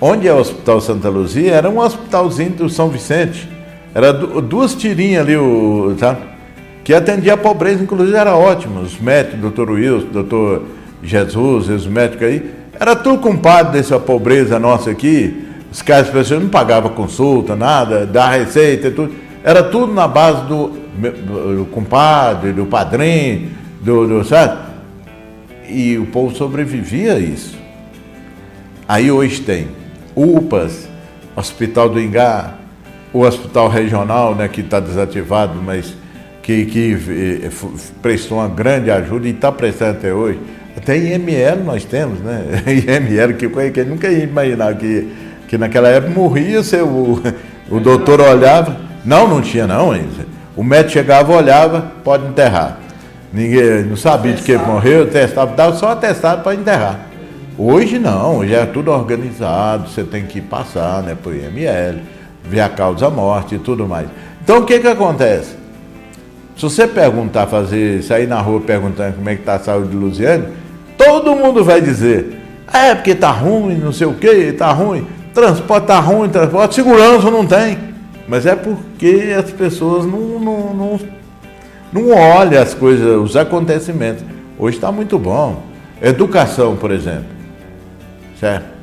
Onde 0.00 0.28
é 0.28 0.32
o 0.32 0.38
Hospital 0.38 0.80
Santa 0.80 1.08
Luzia? 1.08 1.54
Era 1.54 1.68
um 1.68 1.78
hospitalzinho 1.78 2.50
do 2.50 2.68
São 2.68 2.88
Vicente. 2.88 3.48
Era 3.98 4.12
duas 4.12 4.76
tirinhas 4.76 5.22
ali, 5.22 5.36
o, 5.36 5.96
sabe? 5.98 6.20
que 6.84 6.94
atendia 6.94 7.34
a 7.34 7.36
pobreza, 7.36 7.82
inclusive 7.82 8.16
era 8.16 8.36
ótimo. 8.36 8.80
Os 8.80 8.96
médicos, 9.00 9.40
doutor 9.40 9.72
Wilson, 9.72 10.06
doutor 10.12 10.62
Jesus, 11.02 11.68
os 11.68 11.86
médicos 11.88 12.28
aí, 12.28 12.50
era 12.78 12.94
tudo 12.94 13.18
compadre 13.18 13.72
dessa 13.72 13.98
pobreza 13.98 14.56
nossa 14.56 14.92
aqui. 14.92 15.48
Os 15.72 15.82
caras, 15.82 16.08
pessoas 16.10 16.40
não 16.40 16.48
pagavam 16.48 16.92
consulta, 16.92 17.56
nada, 17.56 18.06
da 18.06 18.30
receita, 18.30 18.88
tudo. 18.92 19.12
Era 19.42 19.64
tudo 19.64 19.92
na 19.92 20.06
base 20.06 20.46
do, 20.46 20.68
do 20.68 21.66
compadre, 21.72 22.52
do 22.52 22.66
padrinho, 22.66 23.50
do, 23.80 24.06
do, 24.06 24.24
sabe? 24.24 24.58
E 25.68 25.98
o 25.98 26.06
povo 26.06 26.36
sobrevivia 26.36 27.14
a 27.14 27.18
isso. 27.18 27.58
Aí 28.88 29.10
hoje 29.10 29.40
tem 29.40 29.66
UPAs, 30.14 30.88
Hospital 31.34 31.88
do 31.88 32.00
Ingá, 32.00 32.57
o 33.12 33.20
Hospital 33.20 33.68
Regional, 33.68 34.34
né, 34.34 34.48
que 34.48 34.60
está 34.60 34.80
desativado, 34.80 35.54
mas 35.54 35.94
que, 36.42 36.64
que 36.66 36.98
eh, 37.44 37.50
prestou 38.00 38.38
uma 38.38 38.48
grande 38.48 38.90
ajuda 38.90 39.26
e 39.26 39.30
está 39.30 39.52
prestando 39.52 39.98
até 39.98 40.12
hoje. 40.12 40.38
Até 40.76 40.96
IML 40.96 41.64
nós 41.64 41.84
temos, 41.84 42.20
né? 42.20 42.42
IML, 42.66 43.34
que, 43.34 43.48
que 43.70 43.84
nunca 43.84 44.08
ia 44.08 44.24
imaginar 44.24 44.74
que, 44.76 45.12
que 45.48 45.58
naquela 45.58 45.88
época 45.88 46.12
morria, 46.14 46.62
se 46.62 46.76
o, 46.76 47.20
o 47.70 47.80
doutor 47.80 48.20
olhava. 48.20 48.76
Não, 49.04 49.28
não 49.28 49.40
tinha 49.40 49.66
não, 49.66 49.94
o 50.56 50.64
médico 50.64 50.92
chegava, 50.92 51.32
olhava, 51.32 51.92
pode 52.02 52.26
enterrar. 52.26 52.78
Ninguém 53.32 53.84
não 53.84 53.96
sabia 53.96 54.32
de 54.32 54.42
que 54.42 54.56
morreu, 54.56 55.08
testava, 55.08 55.54
dava 55.54 55.76
só 55.76 55.90
atestado 55.90 56.42
para 56.42 56.54
enterrar. 56.54 56.98
Hoje 57.56 57.98
não, 57.98 58.38
hoje 58.38 58.54
é 58.54 58.64
tudo 58.66 58.90
organizado, 58.90 59.88
você 59.88 60.04
tem 60.04 60.24
que 60.24 60.40
passar 60.40 61.02
né, 61.02 61.16
por 61.20 61.34
IML, 61.34 62.00
ver 62.44 62.60
a 62.60 62.68
causa 62.68 63.06
da 63.06 63.10
morte 63.10 63.54
e 63.56 63.58
tudo 63.58 63.86
mais. 63.86 64.08
Então 64.42 64.58
o 64.58 64.64
que, 64.64 64.78
que 64.78 64.88
acontece? 64.88 65.56
Se 66.56 66.62
você 66.62 66.88
perguntar, 66.88 67.46
fazer, 67.46 68.02
sair 68.02 68.26
na 68.26 68.40
rua 68.40 68.60
perguntando 68.60 69.14
como 69.14 69.28
é 69.28 69.34
que 69.34 69.42
está 69.42 69.54
a 69.54 69.58
saúde 69.58 69.90
de 69.90 69.96
Luziane, 69.96 70.48
todo 70.96 71.36
mundo 71.36 71.62
vai 71.62 71.80
dizer, 71.80 72.40
é 72.72 72.94
porque 72.94 73.12
está 73.12 73.30
ruim, 73.30 73.76
não 73.76 73.92
sei 73.92 74.06
o 74.06 74.14
que, 74.14 74.26
está 74.26 74.72
ruim, 74.72 75.06
transporte 75.32 75.84
está 75.84 76.00
ruim, 76.00 76.28
transporte, 76.28 76.74
segurança 76.74 77.30
não 77.30 77.46
tem. 77.46 77.78
Mas 78.26 78.44
é 78.44 78.56
porque 78.56 79.34
as 79.38 79.50
pessoas 79.50 80.04
não, 80.04 80.38
não, 80.38 80.74
não, 80.74 81.00
não 81.92 82.10
olham 82.10 82.60
as 82.60 82.74
coisas, 82.74 83.16
os 83.16 83.36
acontecimentos. 83.36 84.24
Hoje 84.58 84.76
está 84.76 84.92
muito 84.92 85.18
bom. 85.18 85.62
Educação, 86.02 86.76
por 86.76 86.90
exemplo. 86.90 87.26
Certo? 88.38 88.77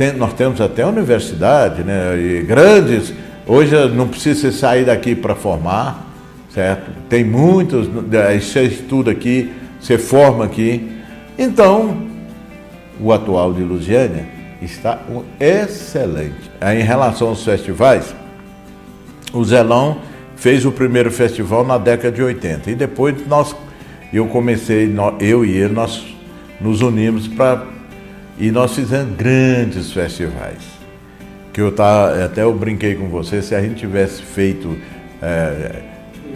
Tem, 0.00 0.14
nós 0.14 0.32
temos 0.32 0.62
até 0.62 0.86
universidade, 0.86 1.84
né? 1.84 2.16
E 2.16 2.42
grandes. 2.42 3.12
Hoje 3.46 3.76
não 3.88 4.08
precisa 4.08 4.50
sair 4.50 4.86
daqui 4.86 5.14
para 5.14 5.34
formar 5.34 6.10
certo? 6.54 6.90
Tem 7.08 7.24
muitos, 7.24 7.86
você 7.86 8.62
estuda 8.62 9.10
aqui, 9.10 9.52
você 9.78 9.98
forma 9.98 10.44
aqui. 10.44 10.90
Então, 11.38 12.08
o 12.98 13.12
atual 13.12 13.52
de 13.52 13.62
Lusiânia 13.62 14.26
está 14.60 15.00
excelente. 15.38 16.50
Em 16.60 16.82
relação 16.82 17.28
aos 17.28 17.44
festivais, 17.44 18.14
o 19.32 19.44
Zelão 19.44 19.98
fez 20.36 20.64
o 20.64 20.72
primeiro 20.72 21.10
festival 21.10 21.64
na 21.64 21.78
década 21.78 22.10
de 22.10 22.22
80 22.22 22.70
e 22.70 22.74
depois 22.74 23.14
nós, 23.26 23.54
eu 24.12 24.26
comecei, 24.26 24.92
eu 25.20 25.44
e 25.44 25.56
ele, 25.56 25.74
nós 25.74 26.04
nos 26.60 26.80
unimos 26.82 27.28
para 27.28 27.64
e 28.40 28.50
nós 28.50 28.74
fizemos 28.74 29.14
grandes 29.16 29.92
festivais. 29.92 30.80
Que 31.52 31.60
eu 31.60 31.70
tá, 31.70 32.24
até 32.24 32.42
eu 32.42 32.54
brinquei 32.54 32.94
com 32.94 33.08
você, 33.08 33.42
se 33.42 33.54
a 33.54 33.60
gente 33.60 33.76
tivesse 33.76 34.22
feito 34.22 34.76
é, 35.22 35.82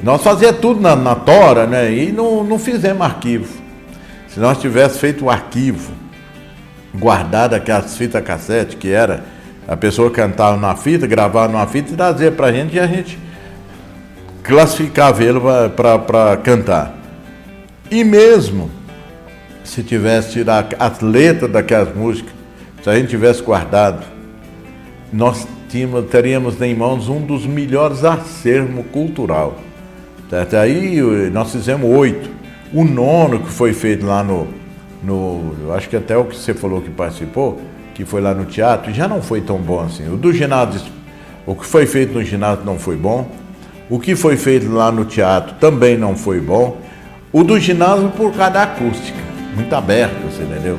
nós 0.03 0.23
fazíamos 0.23 0.61
tudo 0.61 0.81
na, 0.81 0.95
na 0.95 1.15
tora, 1.15 1.67
né? 1.67 1.91
E 1.91 2.13
não, 2.13 2.45
não 2.45 2.59
fizemos 2.59 3.01
arquivo. 3.01 3.49
Se 4.29 4.39
nós 4.39 4.59
tivéssemos 4.59 5.01
feito 5.01 5.25
o 5.25 5.31
arquivo, 5.31 5.93
guardado 6.95 7.55
aquelas 7.55 7.97
fitas 7.97 8.23
cassete, 8.23 8.77
que 8.77 8.91
era 8.91 9.25
a 9.67 9.77
pessoa 9.77 10.11
cantava 10.11 10.59
na 10.59 10.77
fita, 10.77 11.07
gravava 11.07 11.51
numa 11.51 11.67
fita 11.67 11.93
e 11.93 11.97
trazia 11.97 12.31
para 12.31 12.49
a 12.49 12.53
gente 12.53 12.77
e 12.77 12.81
a 12.81 12.87
gente 12.87 13.19
classificava 14.43 15.25
ele 15.25 15.41
para 15.75 16.37
cantar. 16.37 16.95
E 17.91 18.05
mesmo 18.05 18.71
se 19.65 19.83
tivesse 19.83 20.33
tirado 20.33 20.77
as 20.79 21.01
letras 21.01 21.51
daquelas 21.51 21.95
músicas, 21.95 22.33
se 22.83 22.91
a 22.91 22.95
gente 22.95 23.09
tivesse 23.09 23.43
guardado, 23.43 24.05
nós 25.13 25.47
tínhamos, 25.69 26.05
teríamos 26.11 26.61
em 26.61 26.75
mãos 26.75 27.09
um 27.09 27.21
dos 27.21 27.47
melhores 27.47 28.05
acervos 28.05 28.85
cultural. 28.93 29.57
Certo? 30.29 30.57
Aí 30.57 31.01
nós 31.33 31.51
fizemos 31.51 31.89
oito. 31.91 32.31
O 32.73 32.85
nono 32.85 33.41
que 33.41 33.51
foi 33.51 33.73
feito 33.73 34.05
lá 34.05 34.23
no, 34.23 34.49
no. 35.03 35.73
Acho 35.75 35.89
que 35.89 35.97
até 35.97 36.17
o 36.17 36.25
que 36.25 36.37
você 36.37 36.53
falou 36.53 36.81
que 36.81 36.91
participou, 36.91 37.61
que 37.95 38.05
foi 38.05 38.21
lá 38.21 38.35
no 38.35 38.45
teatro, 38.45 38.93
já 38.93 39.07
não 39.07 39.23
foi 39.23 39.41
tão 39.41 39.59
bom 39.59 39.81
assim. 39.81 40.13
O 40.13 40.17
do 40.17 40.33
ginásio, 40.33 40.81
o 41.47 41.55
que 41.55 41.65
foi 41.65 41.87
feito 41.87 42.15
no 42.15 42.25
ginásio 42.25 42.65
não 42.65 42.79
foi 42.79 42.97
bom. 42.97 43.31
O 43.89 44.01
que 44.01 44.17
foi 44.17 44.37
feito 44.37 44.71
lá 44.73 44.91
no 44.91 45.05
teatro 45.05 45.55
também 45.61 45.97
não 45.97 46.17
foi 46.17 46.41
bom. 46.41 46.79
O 47.33 47.45
do 47.45 47.59
ginásio 47.59 48.11
por 48.11 48.33
causa 48.33 48.53
da 48.53 48.63
acústica, 48.63 49.19
muito 49.55 49.75
aberto, 49.75 50.15
você 50.25 50.43
entendeu? 50.43 50.79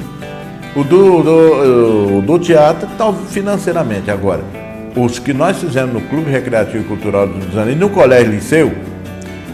O 0.76 0.84
do, 0.84 1.24
do, 1.24 2.22
do 2.22 2.40
teatro, 2.40 2.88
tal 2.98 3.14
financeiramente. 3.14 4.12
Agora, 4.12 4.42
os 4.96 5.20
que 5.20 5.34
nós 5.34 5.58
fizemos 5.58 5.94
no 5.94 6.02
Clube 6.02 6.30
Recreativo 6.30 6.84
e 6.84 6.88
Cultural 6.88 7.28
dos 7.28 7.56
Anos 7.56 7.74
e 7.74 7.76
no 7.76 7.90
Colégio 7.90 8.32
Liceu, 8.32 8.74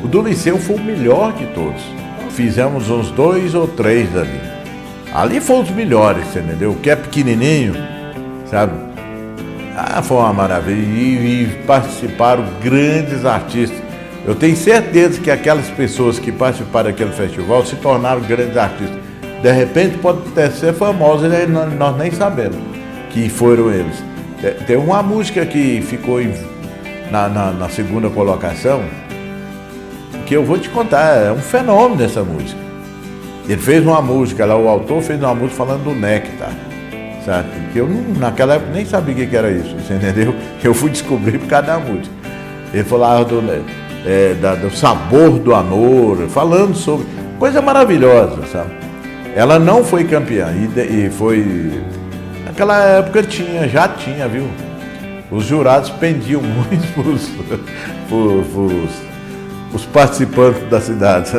o 0.03 0.07
do 0.07 0.21
Liceu 0.21 0.57
foi 0.57 0.75
o 0.75 0.83
melhor 0.83 1.33
de 1.33 1.45
todos. 1.47 1.81
Fizemos 2.31 2.89
uns 2.89 3.11
dois 3.11 3.53
ou 3.53 3.67
três 3.67 4.15
ali. 4.15 4.39
Ali 5.13 5.41
foram 5.41 5.63
os 5.63 5.71
melhores, 5.71 6.25
você 6.27 6.39
entendeu? 6.39 6.71
O 6.71 6.75
que 6.75 6.89
é 6.89 6.95
pequenininho, 6.95 7.75
sabe? 8.49 8.73
Ah, 9.75 10.01
foi 10.01 10.17
uma 10.17 10.33
maravilha. 10.33 10.75
E, 10.75 11.43
e 11.43 11.63
participaram 11.67 12.45
grandes 12.63 13.25
artistas. 13.25 13.77
Eu 14.25 14.35
tenho 14.35 14.55
certeza 14.55 15.19
que 15.19 15.29
aquelas 15.29 15.67
pessoas 15.69 16.19
que 16.19 16.31
participaram 16.31 16.91
daquele 16.91 17.11
festival 17.11 17.65
se 17.65 17.75
tornaram 17.75 18.21
grandes 18.21 18.55
artistas. 18.55 18.97
De 19.41 19.51
repente 19.51 19.97
pode 19.97 20.19
até 20.29 20.49
ser 20.49 20.73
famosos 20.73 21.31
e 21.33 21.47
nós 21.47 21.97
nem 21.97 22.11
sabemos 22.11 22.57
que 23.09 23.27
foram 23.29 23.71
eles. 23.71 24.03
Tem 24.65 24.77
uma 24.77 25.03
música 25.03 25.45
que 25.45 25.81
ficou 25.81 26.19
na, 27.11 27.27
na, 27.27 27.51
na 27.51 27.69
segunda 27.69 28.09
colocação, 28.09 28.81
que 30.25 30.35
eu 30.35 30.45
vou 30.45 30.57
te 30.57 30.69
contar, 30.69 31.17
é 31.17 31.31
um 31.31 31.39
fenômeno 31.39 32.03
essa 32.03 32.23
música. 32.23 32.59
Ele 33.47 33.61
fez 33.61 33.85
uma 33.85 34.01
música 34.01 34.45
lá, 34.45 34.55
o 34.55 34.67
autor 34.67 35.01
fez 35.01 35.19
uma 35.19 35.35
música 35.35 35.57
falando 35.57 35.83
do 35.83 35.93
néctar, 35.93 36.53
sabe? 37.25 37.49
Que 37.73 37.79
eu 37.79 37.89
naquela 38.17 38.55
época 38.55 38.71
nem 38.73 38.85
sabia 38.85 39.25
o 39.25 39.29
que 39.29 39.35
era 39.35 39.51
isso, 39.51 39.75
você 39.75 39.95
entendeu? 39.95 40.33
Eu 40.63 40.73
fui 40.73 40.89
descobrir 40.91 41.39
por 41.39 41.47
causa 41.47 41.67
da 41.67 41.79
música. 41.79 42.15
Ele 42.73 42.83
falava 42.83 43.25
do, 43.25 43.43
é, 44.05 44.35
da, 44.35 44.55
do 44.55 44.69
sabor 44.71 45.39
do 45.39 45.53
amor, 45.53 46.27
falando 46.29 46.75
sobre 46.75 47.05
coisa 47.37 47.61
maravilhosa, 47.61 48.45
sabe? 48.45 48.80
Ela 49.35 49.59
não 49.59 49.83
foi 49.83 50.03
campeã 50.03 50.49
e, 50.51 51.05
e 51.05 51.09
foi. 51.09 51.83
Naquela 52.45 52.83
época 52.83 53.23
tinha, 53.23 53.67
já 53.67 53.87
tinha, 53.87 54.27
viu? 54.27 54.47
Os 55.29 55.45
jurados 55.45 55.89
pendiam 55.89 56.41
muito 56.43 56.93
para 56.93 57.09
os 57.09 57.29
os 59.73 59.85
participantes 59.85 60.69
da 60.69 60.79
cidade. 60.79 61.31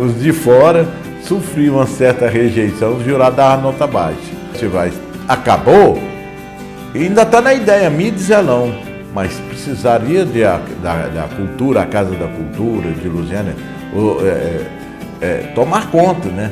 Os 0.00 0.20
de 0.20 0.32
fora 0.32 0.86
sofriam 1.22 1.76
uma 1.76 1.86
certa 1.86 2.28
rejeição, 2.28 2.96
os 2.96 3.04
jurados 3.04 3.36
davam 3.36 3.64
nota 3.64 3.86
baixa. 3.86 4.16
Festivais 4.52 4.94
acabou, 5.28 5.98
ainda 6.94 7.22
está 7.22 7.40
na 7.40 7.54
ideia, 7.54 7.88
Midzelão, 7.88 8.74
mas 9.14 9.32
precisaria 9.48 10.24
de 10.24 10.42
da, 10.42 11.08
da, 11.08 11.28
cultura, 11.36 11.82
a 11.82 11.86
Casa 11.86 12.14
da 12.14 12.26
Cultura 12.26 12.90
de 12.90 13.08
Lusiana, 13.08 13.54
é, 13.94 14.26
é, 14.26 14.66
é, 15.22 15.52
tomar 15.54 15.90
conta, 15.90 16.28
né? 16.28 16.50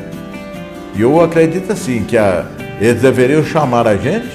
E 0.95 1.03
eu 1.03 1.21
acredito 1.21 1.73
assim, 1.73 2.05
que 2.05 2.17
a, 2.17 2.47
eles 2.81 3.03
deveriam 3.03 3.45
chamar 3.45 3.87
a 3.87 3.97
gente, 3.97 4.31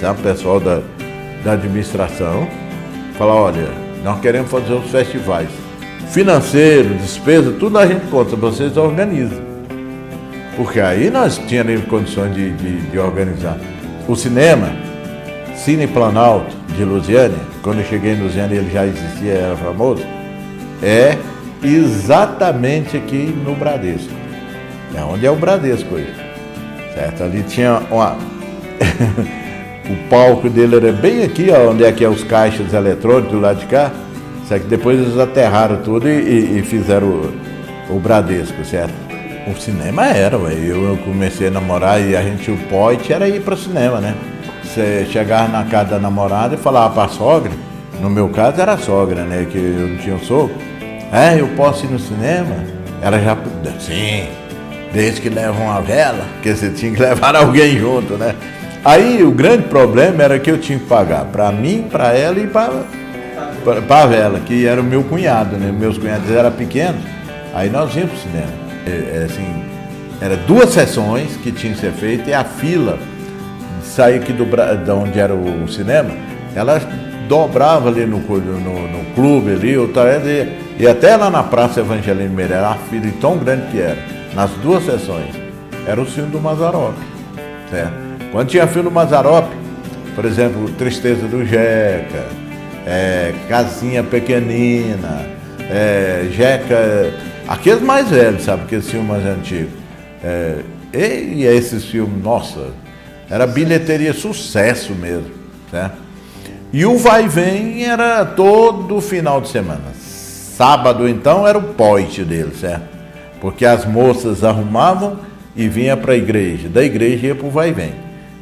tá? 0.00 0.12
o 0.12 0.14
pessoal 0.14 0.60
da, 0.60 0.80
da 1.44 1.52
administração, 1.52 2.46
falar, 3.18 3.34
olha, 3.34 3.68
nós 4.04 4.20
queremos 4.20 4.50
fazer 4.50 4.72
os 4.72 4.90
festivais. 4.90 5.48
Financeiro, 6.10 6.94
despesa, 6.94 7.52
tudo 7.58 7.78
a 7.78 7.86
gente 7.86 8.06
conta, 8.06 8.36
vocês 8.36 8.76
organizam. 8.76 9.40
Porque 10.56 10.80
aí 10.80 11.10
nós 11.10 11.38
tínhamos 11.38 11.84
condições 11.86 12.34
de, 12.34 12.50
de, 12.52 12.80
de 12.82 12.98
organizar. 12.98 13.58
O 14.06 14.14
cinema, 14.14 14.70
Cine 15.56 15.86
Planalto 15.86 16.54
de 16.76 16.84
Lusiane, 16.84 17.36
quando 17.62 17.78
eu 17.78 17.86
cheguei 17.86 18.12
em 18.12 18.22
Lusiane 18.22 18.56
ele 18.56 18.70
já 18.70 18.84
existia, 18.84 19.32
era 19.32 19.56
famoso, 19.56 20.04
é 20.82 21.16
exatamente 21.62 22.96
aqui 22.96 23.34
no 23.44 23.54
Bradesco. 23.54 24.12
É 24.94 25.02
onde 25.02 25.24
é 25.24 25.30
o 25.30 25.36
Bradesco 25.36 25.94
hoje. 25.94 26.12
Certo? 26.94 27.22
Ali 27.22 27.42
tinha 27.44 27.80
uma. 27.90 28.16
o 29.88 30.08
palco 30.08 30.50
dele 30.50 30.76
era 30.76 30.92
bem 30.92 31.22
aqui, 31.22 31.48
ó, 31.50 31.70
onde 31.70 31.84
é 31.84 31.92
que 31.92 32.04
é 32.04 32.08
os 32.08 32.22
caixas 32.24 32.72
eletrônicos 32.74 33.32
do 33.32 33.40
lado 33.40 33.60
de 33.60 33.66
cá. 33.66 33.90
Só 34.46 34.58
que 34.58 34.66
depois 34.66 34.98
eles 35.00 35.18
aterraram 35.18 35.78
tudo 35.78 36.08
e, 36.08 36.58
e 36.58 36.62
fizeram 36.62 37.06
o, 37.08 37.32
o, 37.90 38.00
Bradesco, 38.00 38.64
certo? 38.64 38.92
O 39.46 39.58
cinema 39.58 40.06
era, 40.06 40.36
ué. 40.38 40.52
Eu 40.52 40.98
comecei 41.04 41.48
a 41.48 41.50
namorar 41.50 42.00
e 42.00 42.14
a 42.14 42.22
gente, 42.22 42.50
o 42.50 42.58
pote 42.68 43.12
era 43.12 43.28
ir 43.28 43.40
para 43.40 43.54
o 43.54 43.56
cinema, 43.56 44.00
né? 44.00 44.14
Você 44.62 45.06
chegava 45.10 45.48
na 45.48 45.64
casa 45.64 45.90
da 45.90 45.98
namorada 45.98 46.54
e 46.54 46.58
falava 46.58 46.94
para 46.94 47.04
a 47.04 47.08
sogra, 47.08 47.52
no 48.00 48.08
meu 48.08 48.28
caso 48.28 48.60
era 48.60 48.72
a 48.72 48.78
sogra, 48.78 49.22
né? 49.24 49.46
Que 49.50 49.58
eu 49.58 49.88
não 49.88 49.96
tinha 49.96 50.14
um 50.14 50.20
sogro. 50.20 50.71
É, 51.12 51.38
eu 51.38 51.48
posso 51.48 51.84
ir 51.84 51.90
no 51.90 51.98
cinema? 51.98 52.56
Ela 53.02 53.20
já. 53.20 53.36
Sim, 53.78 54.28
desde 54.94 55.20
que 55.20 55.28
levam 55.28 55.66
uma 55.66 55.80
vela, 55.82 56.24
porque 56.34 56.54
você 56.54 56.70
tinha 56.70 56.90
que 56.90 57.00
levar 57.02 57.36
alguém 57.36 57.78
junto, 57.78 58.14
né? 58.14 58.34
Aí 58.84 59.22
o 59.22 59.30
grande 59.30 59.64
problema 59.64 60.22
era 60.22 60.38
que 60.38 60.50
eu 60.50 60.58
tinha 60.58 60.78
que 60.78 60.86
pagar 60.86 61.26
para 61.26 61.52
mim, 61.52 61.86
para 61.90 62.16
ela 62.16 62.38
e 62.38 62.46
para 62.46 62.72
a 63.88 64.06
vela, 64.06 64.40
que 64.40 64.66
era 64.66 64.80
o 64.80 64.84
meu 64.84 65.04
cunhado, 65.04 65.56
né? 65.56 65.70
Meus 65.70 65.98
cunhados 65.98 66.30
eram 66.30 66.50
pequenos, 66.50 67.02
aí 67.54 67.68
nós 67.68 67.94
íamos 67.94 68.12
para 68.12 68.18
o 68.18 68.22
cinema. 68.22 68.52
É, 68.86 68.90
é, 68.90 69.24
assim, 69.24 69.64
era 70.20 70.36
duas 70.36 70.70
sessões 70.70 71.36
que 71.36 71.52
tinham 71.52 71.74
que 71.74 71.80
ser 71.80 71.92
feitas 71.92 72.26
e 72.26 72.34
a 72.34 72.42
fila 72.42 72.98
de 73.80 73.86
sair 73.86 74.16
aqui 74.16 74.32
do, 74.32 74.44
de 74.44 74.90
onde 74.90 75.20
era 75.20 75.34
o 75.34 75.68
cinema, 75.68 76.10
ela 76.56 76.80
dobrava 77.32 77.88
ali 77.88 78.04
no, 78.04 78.18
no, 78.18 78.88
no 78.88 79.04
clube 79.14 79.52
ali, 79.52 79.74
e, 79.74 80.82
e 80.82 80.86
até 80.86 81.16
lá 81.16 81.30
na 81.30 81.42
Praça 81.42 81.80
Evangelino 81.80 82.34
Meirelles, 82.34 82.66
a 82.66 82.74
fila 82.74 83.10
tão 83.22 83.38
grande 83.38 83.70
que 83.70 83.80
era, 83.80 83.96
nas 84.34 84.50
duas 84.62 84.84
sessões, 84.84 85.34
era 85.86 85.98
o 85.98 86.04
filme 86.04 86.30
do 86.30 86.38
Mazarop? 86.38 86.94
Quando 88.30 88.48
tinha 88.48 88.66
filme 88.66 88.90
do 88.90 88.94
Mazarop, 88.94 89.50
por 90.14 90.26
exemplo, 90.26 90.68
Tristeza 90.72 91.26
do 91.26 91.42
Jeca, 91.42 92.26
é, 92.86 93.32
Casinha 93.48 94.02
Pequenina, 94.02 95.24
é, 95.70 96.28
Jeca, 96.30 97.14
aqueles 97.48 97.80
mais 97.80 98.10
velhos, 98.10 98.42
sabe, 98.42 98.64
aqueles 98.64 98.90
filmes 98.90 99.08
mais 99.08 99.24
antigos. 99.24 99.72
É, 100.22 100.58
e, 100.92 101.36
e 101.36 101.44
esses 101.46 101.86
filmes, 101.86 102.22
nossa, 102.22 102.72
era 103.30 103.46
bilheteria 103.46 104.12
sucesso 104.12 104.92
mesmo, 104.92 105.30
certo? 105.70 106.11
E 106.72 106.86
o 106.86 106.96
vai 106.96 107.28
vem 107.28 107.84
era 107.84 108.24
todo 108.24 109.00
final 109.00 109.40
de 109.40 109.48
semana. 109.48 109.92
Sábado, 110.00 111.06
então, 111.06 111.46
era 111.46 111.58
o 111.58 111.62
poite 111.62 112.24
dele, 112.24 112.54
certo? 112.54 112.84
Porque 113.40 113.66
as 113.66 113.84
moças 113.84 114.42
arrumavam 114.42 115.18
e 115.54 115.68
vinha 115.68 115.96
para 115.96 116.12
a 116.12 116.16
igreja. 116.16 116.68
Da 116.68 116.82
igreja 116.82 117.26
ia 117.26 117.34
para 117.34 117.46
o 117.46 117.50
vai 117.50 117.72
vem. 117.72 117.92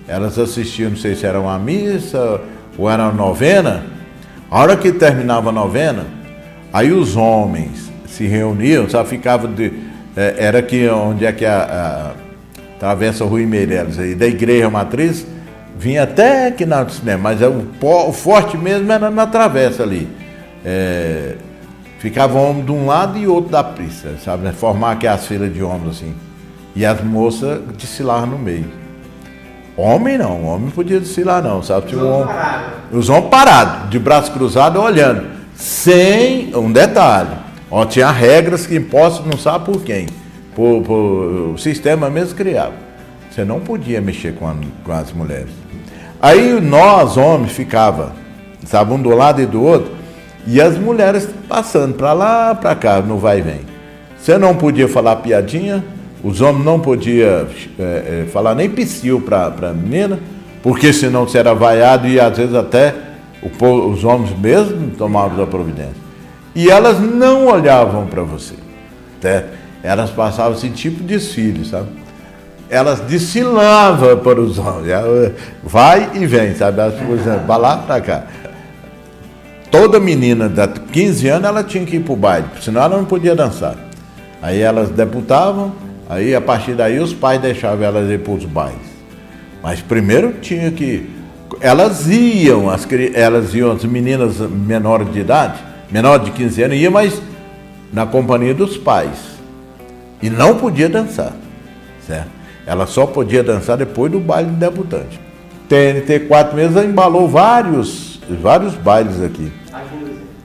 Elas 0.06 0.38
assistiam, 0.38 0.90
não 0.90 0.96
sei 0.96 1.14
se 1.14 1.26
era 1.26 1.40
uma 1.40 1.58
missa 1.58 2.40
ou 2.78 2.88
era 2.88 3.04
uma 3.04 3.12
novena. 3.12 3.84
A 4.50 4.60
hora 4.60 4.76
que 4.76 4.92
terminava 4.92 5.50
a 5.50 5.52
novena, 5.52 6.04
aí 6.72 6.92
os 6.92 7.16
homens 7.16 7.90
se 8.06 8.26
reuniam, 8.26 8.88
só 8.88 9.04
ficava 9.04 9.48
de. 9.48 9.72
É, 10.16 10.34
era 10.38 10.58
aqui 10.58 10.88
onde 10.88 11.24
é 11.24 11.32
que 11.32 11.46
a, 11.46 12.14
a 12.14 12.78
Travessa 12.78 13.24
Rui 13.24 13.46
Meireles, 13.46 13.98
aí, 13.98 14.14
da 14.14 14.26
igreja 14.26 14.68
matriz, 14.68 15.24
vinha 15.80 16.02
até 16.02 16.48
aqui 16.48 16.66
na 16.66 16.86
cinema, 16.90 17.30
mas 17.30 17.40
é 17.40 17.48
o, 17.48 17.66
o 17.80 18.12
forte 18.12 18.54
mesmo 18.58 18.92
era 18.92 19.10
na 19.10 19.26
travessa 19.26 19.82
ali. 19.82 20.06
É, 20.62 21.36
ficava 21.98 22.38
homem 22.38 22.62
de 22.62 22.70
um 22.70 22.84
lado 22.84 23.18
e 23.18 23.26
outro 23.26 23.50
da 23.50 23.64
pista, 23.64 24.10
sabe? 24.22 24.44
Né? 24.44 24.52
Formar 24.52 24.92
aqui 24.92 25.06
as 25.06 25.26
filas 25.26 25.52
de 25.52 25.62
homens 25.62 25.96
assim. 25.96 26.14
E 26.76 26.84
as 26.84 27.02
moças 27.02 27.62
desfilavam 27.78 28.26
no 28.26 28.38
meio. 28.38 28.66
Homem 29.74 30.18
não, 30.18 30.44
homem 30.44 30.68
podia 30.68 31.00
desfilar 31.00 31.42
não, 31.42 31.62
sabe? 31.62 31.86
Tinha 31.86 32.04
um 32.04 32.12
homem, 32.12 32.34
os 32.92 33.08
homens 33.08 33.30
parados, 33.30 33.88
de 33.88 33.98
braço 33.98 34.30
cruzado, 34.32 34.78
olhando. 34.78 35.26
Sem 35.54 36.54
um 36.54 36.70
detalhe. 36.70 37.30
Ó, 37.70 37.86
tinha 37.86 38.10
regras 38.10 38.66
que 38.66 38.76
impostos 38.76 39.26
não 39.26 39.38
sabe 39.38 39.64
por 39.64 39.82
quem. 39.82 40.06
Por, 40.54 40.82
por, 40.82 41.54
o 41.54 41.58
sistema 41.58 42.10
mesmo 42.10 42.34
criava. 42.34 42.74
Você 43.30 43.44
não 43.44 43.60
podia 43.60 44.00
mexer 44.02 44.34
com, 44.34 44.46
a, 44.46 44.54
com 44.84 44.92
as 44.92 45.10
mulheres. 45.12 45.59
Aí 46.20 46.60
nós, 46.60 47.16
homens, 47.16 47.52
ficava, 47.52 48.12
sabe, 48.66 48.92
um 48.92 49.00
do 49.00 49.10
lado 49.10 49.40
e 49.40 49.46
do 49.46 49.62
outro, 49.62 49.92
e 50.46 50.60
as 50.60 50.76
mulheres 50.76 51.28
passando 51.48 51.94
para 51.94 52.12
lá, 52.12 52.54
para 52.54 52.74
cá, 52.74 53.00
no 53.00 53.18
vai 53.18 53.38
e 53.38 53.42
vem. 53.42 53.60
Você 54.18 54.36
não 54.36 54.54
podia 54.54 54.86
falar 54.86 55.16
piadinha, 55.16 55.82
os 56.22 56.40
homens 56.40 56.64
não 56.64 56.78
podiam 56.78 57.46
é, 57.78 58.24
é, 58.26 58.26
falar 58.30 58.54
nem 58.54 58.68
psiu 58.68 59.20
para 59.20 59.46
a 59.46 59.72
menina, 59.72 60.18
porque 60.62 60.92
senão 60.92 61.26
você 61.26 61.38
era 61.38 61.54
vaiado 61.54 62.06
e 62.06 62.20
às 62.20 62.36
vezes 62.36 62.54
até 62.54 62.94
os 63.42 64.04
homens 64.04 64.38
mesmo 64.38 64.90
tomavam 64.90 65.42
a 65.42 65.46
providência. 65.46 66.10
E 66.54 66.68
elas 66.68 67.00
não 67.00 67.46
olhavam 67.46 68.06
para 68.06 68.22
você. 68.22 68.54
Até, 69.18 69.46
elas 69.82 70.10
passavam 70.10 70.52
assim, 70.52 70.70
tipo 70.70 71.02
desfile, 71.02 71.64
sabe? 71.64 71.88
Elas 72.70 73.00
desfilavam 73.00 74.16
para 74.18 74.40
os 74.40 74.58
homens. 74.58 75.32
Vai 75.62 76.10
e 76.14 76.26
vem, 76.26 76.54
sabe? 76.54 76.80
Elas, 76.80 76.94
por 76.94 77.18
exemplo, 77.18 77.46
vai 77.46 77.58
lá 77.58 77.76
para 77.78 78.00
cá. 78.00 78.22
Toda 79.70 80.00
menina 80.00 80.48
de 80.48 80.80
15 80.92 81.28
anos 81.28 81.48
ela 81.48 81.64
tinha 81.64 81.84
que 81.84 81.96
ir 81.96 82.00
para 82.00 82.12
o 82.12 82.16
baile, 82.16 82.46
senão 82.60 82.82
ela 82.82 82.96
não 82.96 83.04
podia 83.04 83.34
dançar. 83.34 83.76
Aí 84.42 84.60
elas 84.60 84.90
debutavam, 84.90 85.72
Aí, 86.10 86.34
a 86.34 86.40
partir 86.40 86.74
daí, 86.74 86.98
os 86.98 87.14
pais 87.14 87.40
deixavam 87.40 87.84
elas 87.84 88.10
ir 88.10 88.18
para 88.18 88.32
os 88.32 88.44
bailes. 88.44 88.80
Mas 89.62 89.80
primeiro 89.80 90.32
tinha 90.40 90.68
que. 90.72 91.08
Elas 91.60 92.08
iam, 92.08 92.68
as, 92.68 92.84
elas 93.14 93.54
iam, 93.54 93.70
as 93.70 93.84
meninas 93.84 94.38
menores 94.38 95.12
de 95.12 95.20
idade, 95.20 95.60
menor 95.88 96.18
de 96.18 96.32
15 96.32 96.62
anos, 96.64 96.76
iam, 96.78 96.90
mas 96.92 97.22
na 97.92 98.06
companhia 98.06 98.52
dos 98.52 98.76
pais. 98.76 99.38
E 100.20 100.28
não 100.28 100.56
podia 100.56 100.88
dançar. 100.88 101.32
Certo? 102.04 102.39
Ela 102.66 102.86
só 102.86 103.06
podia 103.06 103.42
dançar 103.42 103.76
depois 103.76 104.10
do 104.10 104.20
baile 104.20 104.50
de 104.50 104.56
debutante. 104.56 105.20
TNT 105.68 106.26
4 106.26 106.56
meses 106.56 106.76
embalou 106.84 107.28
vários, 107.28 108.20
vários 108.28 108.74
bailes 108.74 109.22
aqui. 109.22 109.52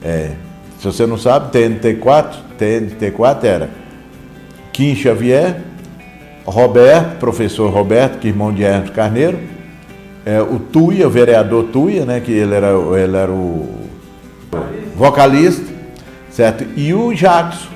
É. 0.02 0.32
Se 0.78 0.84
você 0.84 1.06
não 1.06 1.18
sabe, 1.18 1.50
TNT 1.50 1.94
4, 1.94 2.38
TNT 2.58 3.10
4 3.10 3.48
era 3.48 3.70
Kim 4.72 4.94
Xavier, 4.94 5.62
Roberto, 6.44 7.18
professor 7.18 7.70
Roberto, 7.70 8.18
que 8.18 8.28
é 8.28 8.30
irmão 8.30 8.52
de 8.52 8.62
Hermes 8.62 8.90
Carneiro, 8.90 9.38
é, 10.24 10.40
o 10.40 10.58
Tuia, 10.58 11.06
o 11.06 11.10
vereador 11.10 11.64
Tuia, 11.64 12.04
né, 12.04 12.20
que 12.20 12.30
ele 12.30 12.54
era, 12.54 12.68
ele 13.00 13.16
era 13.16 13.30
o 13.30 13.86
vocalista, 14.94 15.64
certo? 16.30 16.66
E 16.76 16.92
o 16.92 17.12
Jackson. 17.12 17.68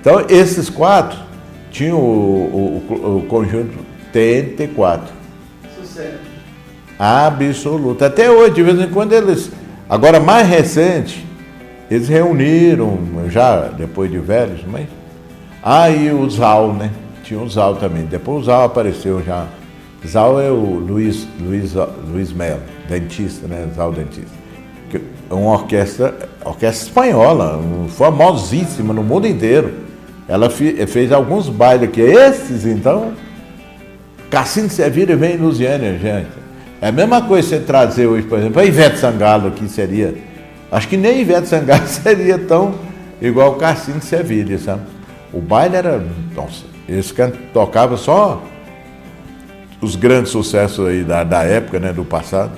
Então, 0.00 0.24
esses 0.28 0.68
quatro 0.68 1.18
tinham 1.72 1.98
o, 1.98 2.84
o, 2.88 3.16
o 3.18 3.22
conjunto 3.26 3.78
TNT4. 4.14 5.00
Sucesso. 5.76 6.18
Absoluto. 6.98 8.04
Até 8.04 8.30
hoje, 8.30 8.54
de 8.54 8.62
vez 8.62 8.80
em 8.80 8.88
quando 8.88 9.12
eles. 9.12 9.50
Agora, 9.88 10.20
mais 10.20 10.46
recente, 10.46 11.26
eles 11.90 12.08
reuniram, 12.08 12.98
já 13.28 13.66
depois 13.68 14.10
de 14.10 14.18
velhos, 14.18 14.60
mas 14.66 14.86
Aí 15.62 16.08
ah, 16.08 16.14
o 16.14 16.28
Zal, 16.28 16.72
né? 16.72 16.90
Tinha 17.22 17.40
o 17.40 17.48
Zal 17.48 17.76
também. 17.76 18.04
Depois 18.04 18.42
o 18.42 18.44
Zal 18.46 18.64
apareceu 18.64 19.22
já. 19.22 19.46
Zal 20.04 20.40
é 20.40 20.50
o 20.50 20.56
Luiz, 20.56 21.28
Luiz, 21.40 21.74
Luiz 22.10 22.32
Melo, 22.32 22.62
dentista, 22.88 23.46
né? 23.46 23.68
Zal 23.76 23.92
dentista. 23.92 24.42
É 25.30 25.34
uma 25.34 25.52
orquestra, 25.52 26.28
orquestra 26.44 26.88
espanhola, 26.88 27.60
famosíssima 27.90 28.92
no 28.92 29.04
mundo 29.04 29.28
inteiro. 29.28 29.72
Ela 30.28 30.48
fez 30.50 31.12
alguns 31.12 31.48
bailes 31.48 31.88
aqui. 31.88 32.00
Esses, 32.00 32.64
então, 32.64 33.12
Cassino 34.30 34.70
Sevilha 34.70 35.16
vem 35.16 35.34
em 35.34 35.38
Lusiânia, 35.38 35.98
gente. 35.98 36.30
É 36.80 36.88
a 36.88 36.92
mesma 36.92 37.22
coisa 37.22 37.48
você 37.48 37.60
trazer 37.60 38.06
hoje, 38.06 38.26
por 38.26 38.38
exemplo, 38.38 38.60
a 38.60 38.64
Ivete 38.64 38.98
Sangalo 38.98 39.48
aqui 39.48 39.68
seria. 39.68 40.14
Acho 40.70 40.88
que 40.88 40.96
nem 40.96 41.20
Ivete 41.20 41.48
Sangalo 41.48 41.86
seria 41.86 42.38
tão 42.38 42.74
igual 43.20 43.52
o 43.52 43.54
Cassino 43.56 44.00
Sevilha, 44.00 44.58
sabe? 44.58 44.82
O 45.32 45.40
baile 45.40 45.76
era. 45.76 46.02
Nossa, 46.34 46.64
eles 46.88 47.14
tocavam 47.52 47.96
só 47.96 48.42
os 49.80 49.96
grandes 49.96 50.30
sucessos 50.30 50.86
aí 50.86 51.04
da, 51.04 51.24
da 51.24 51.42
época, 51.42 51.78
né? 51.78 51.92
Do 51.92 52.04
passado. 52.04 52.52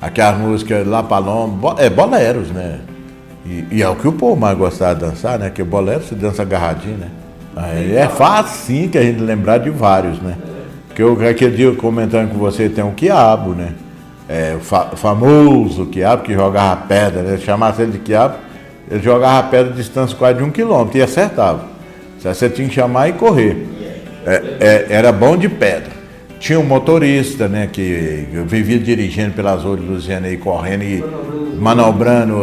Aquelas 0.00 0.38
músicas 0.38 0.86
La 0.86 1.02
Paloma, 1.02 1.76
é 1.78 1.88
boleros, 1.88 2.48
né? 2.50 2.80
E, 3.48 3.76
e, 3.76 3.82
é 3.82 3.88
o 3.88 3.94
que 3.94 4.08
o 4.08 4.12
povo 4.12 4.36
mais 4.36 4.58
gostava 4.58 4.94
de 4.94 5.00
dançar, 5.02 5.38
né? 5.38 5.50
Que 5.50 5.62
o 5.62 5.64
bolero 5.64 6.02
se 6.02 6.14
dança 6.14 6.42
agarradinho, 6.42 6.98
né? 6.98 7.08
Aí 7.54 7.96
é 7.96 8.08
fácil 8.08 8.66
sim 8.66 8.88
que 8.88 8.98
a 8.98 9.02
gente 9.02 9.20
lembrar 9.20 9.58
de 9.58 9.70
vários, 9.70 10.20
né? 10.20 10.36
Que 10.94 11.02
eu 11.02 11.16
aquele 11.26 11.56
dia 11.56 11.72
comentando 11.74 12.30
com 12.30 12.38
você 12.38 12.68
tem 12.68 12.82
um 12.82 12.92
quiabo, 12.92 13.54
né? 13.54 13.72
É, 14.28 14.56
o 14.56 14.60
fa 14.60 14.86
famoso 14.96 15.86
quiabo 15.86 16.24
que 16.24 16.34
jogava 16.34 16.82
pedra, 16.82 17.22
né? 17.22 17.38
Chamasse 17.38 17.82
ele 17.82 17.92
de 17.92 17.98
quiabo, 17.98 18.34
ele 18.90 19.00
jogava 19.00 19.48
pedra 19.48 19.70
de 19.70 19.76
distância 19.76 20.16
quase 20.16 20.38
de 20.38 20.44
um 20.44 20.50
quilômetro 20.50 20.98
e 20.98 21.02
acertava. 21.02 21.76
Você 22.18 22.50
tinha 22.50 22.68
que 22.68 22.74
chamar 22.74 23.08
e 23.08 23.12
correr. 23.12 23.64
É, 24.26 24.56
é, 24.58 24.86
era 24.90 25.12
bom 25.12 25.36
de 25.36 25.48
pedra. 25.48 25.95
Tinha 26.38 26.60
um 26.60 26.64
motorista, 26.64 27.48
né, 27.48 27.68
que 27.70 28.28
vivia 28.46 28.78
dirigindo 28.78 29.32
pelas 29.32 29.62
ruas 29.62 29.80
de 29.80 29.86
Luciana 29.86 30.28
e 30.28 30.36
correndo 30.36 30.82
e 30.82 31.02
manobrando 31.58 32.36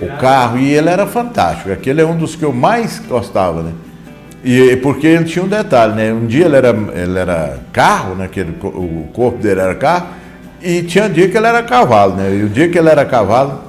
o 0.00 0.06
carro, 0.18 0.58
e 0.58 0.72
ele 0.72 0.88
era 0.88 1.06
fantástico. 1.06 1.70
Aquele 1.70 2.00
é 2.00 2.06
um 2.06 2.16
dos 2.16 2.34
que 2.34 2.42
eu 2.42 2.52
mais 2.52 2.98
gostava, 2.98 3.62
né? 3.62 3.72
E 4.44 4.76
porque 4.76 5.06
ele 5.06 5.24
tinha 5.24 5.44
um 5.44 5.48
detalhe, 5.48 5.94
né? 5.94 6.12
Um 6.12 6.26
dia 6.26 6.46
ele 6.46 6.56
era, 6.56 6.70
ele 6.70 7.18
era 7.18 7.60
carro, 7.72 8.16
né? 8.16 8.28
Que 8.30 8.40
ele, 8.40 8.56
o 8.60 9.08
corpo 9.12 9.38
dele 9.38 9.60
era 9.60 9.74
carro, 9.76 10.08
e 10.60 10.82
tinha 10.82 11.08
dia 11.08 11.28
que 11.28 11.36
ele 11.36 11.46
era 11.46 11.62
cavalo, 11.62 12.16
né? 12.16 12.34
E 12.34 12.42
o 12.42 12.48
dia 12.48 12.68
que 12.68 12.76
ele 12.76 12.88
era 12.88 13.04
cavalo, 13.04 13.62